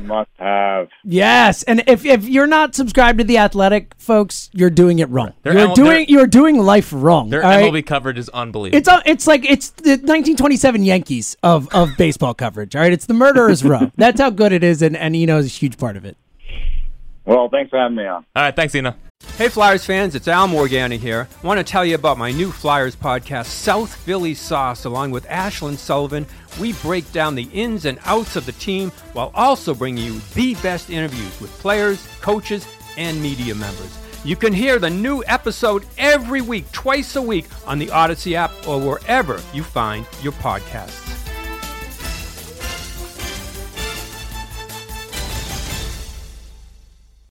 must 0.00 0.30
have. 0.38 0.88
Yes, 1.04 1.62
and 1.64 1.82
if 1.86 2.04
if 2.04 2.28
you're 2.28 2.46
not 2.46 2.74
subscribed 2.74 3.18
to 3.18 3.24
the 3.24 3.38
Athletic, 3.38 3.94
folks, 3.98 4.50
you're 4.52 4.70
doing 4.70 4.98
it 4.98 5.08
wrong. 5.10 5.32
Their 5.42 5.52
You're 5.54 5.68
ML 5.68 5.74
doing 5.74 5.88
their- 5.90 6.00
you're 6.02 6.26
doing 6.26 6.58
life 6.58 6.90
wrong. 6.92 7.30
Their 7.30 7.42
all 7.44 7.50
right? 7.50 7.72
MLB 7.72 7.84
coverage 7.86 8.18
is 8.18 8.28
unbelievable. 8.30 8.78
It's 8.78 8.88
a, 8.88 9.02
it's 9.04 9.26
like 9.26 9.44
it's 9.48 9.70
the 9.70 9.90
1927 9.90 10.84
Yankees 10.84 11.36
of 11.42 11.68
of 11.74 11.90
baseball 11.96 12.34
coverage. 12.34 12.74
All 12.76 12.82
right, 12.82 12.92
it's 12.92 13.06
the 13.06 13.14
murderers 13.14 13.64
row. 13.64 13.90
That's 13.96 14.20
how 14.20 14.30
good 14.30 14.52
it 14.52 14.62
is, 14.64 14.82
and 14.82 14.96
and 14.96 15.14
Eno 15.16 15.38
is 15.38 15.46
a 15.46 15.48
huge 15.48 15.78
part 15.78 15.96
of 15.96 16.04
it. 16.04 16.16
Well, 17.24 17.48
thanks 17.48 17.70
for 17.70 17.78
having 17.78 17.96
me 17.96 18.06
on. 18.06 18.24
All 18.36 18.42
right, 18.44 18.54
thanks, 18.54 18.74
Eno. 18.74 18.94
Hey 19.34 19.50
Flyers 19.50 19.84
fans, 19.84 20.14
it's 20.14 20.28
Al 20.28 20.48
Morgana 20.48 20.96
here. 20.96 21.28
I 21.42 21.46
want 21.46 21.58
to 21.58 21.64
tell 21.64 21.84
you 21.84 21.94
about 21.94 22.16
my 22.16 22.32
new 22.32 22.50
Flyers 22.50 22.96
podcast, 22.96 23.44
South 23.46 23.94
Philly 23.94 24.32
Sauce, 24.32 24.86
along 24.86 25.10
with 25.10 25.26
Ashlyn 25.26 25.76
Sullivan. 25.76 26.26
We 26.58 26.72
break 26.74 27.12
down 27.12 27.34
the 27.34 27.50
ins 27.52 27.84
and 27.84 27.98
outs 28.06 28.36
of 28.36 28.46
the 28.46 28.52
team 28.52 28.90
while 29.12 29.30
also 29.34 29.74
bringing 29.74 30.04
you 30.04 30.20
the 30.32 30.54
best 30.62 30.88
interviews 30.88 31.38
with 31.38 31.50
players, 31.58 32.08
coaches, 32.22 32.66
and 32.96 33.20
media 33.22 33.54
members. 33.54 33.98
You 34.24 34.36
can 34.36 34.54
hear 34.54 34.78
the 34.78 34.88
new 34.88 35.22
episode 35.26 35.84
every 35.98 36.40
week, 36.40 36.72
twice 36.72 37.14
a 37.16 37.22
week, 37.22 37.44
on 37.66 37.78
the 37.78 37.88
Audacy 37.88 38.32
app 38.32 38.52
or 38.66 38.80
wherever 38.80 39.38
you 39.52 39.62
find 39.62 40.06
your 40.22 40.32
podcasts. 40.32 41.15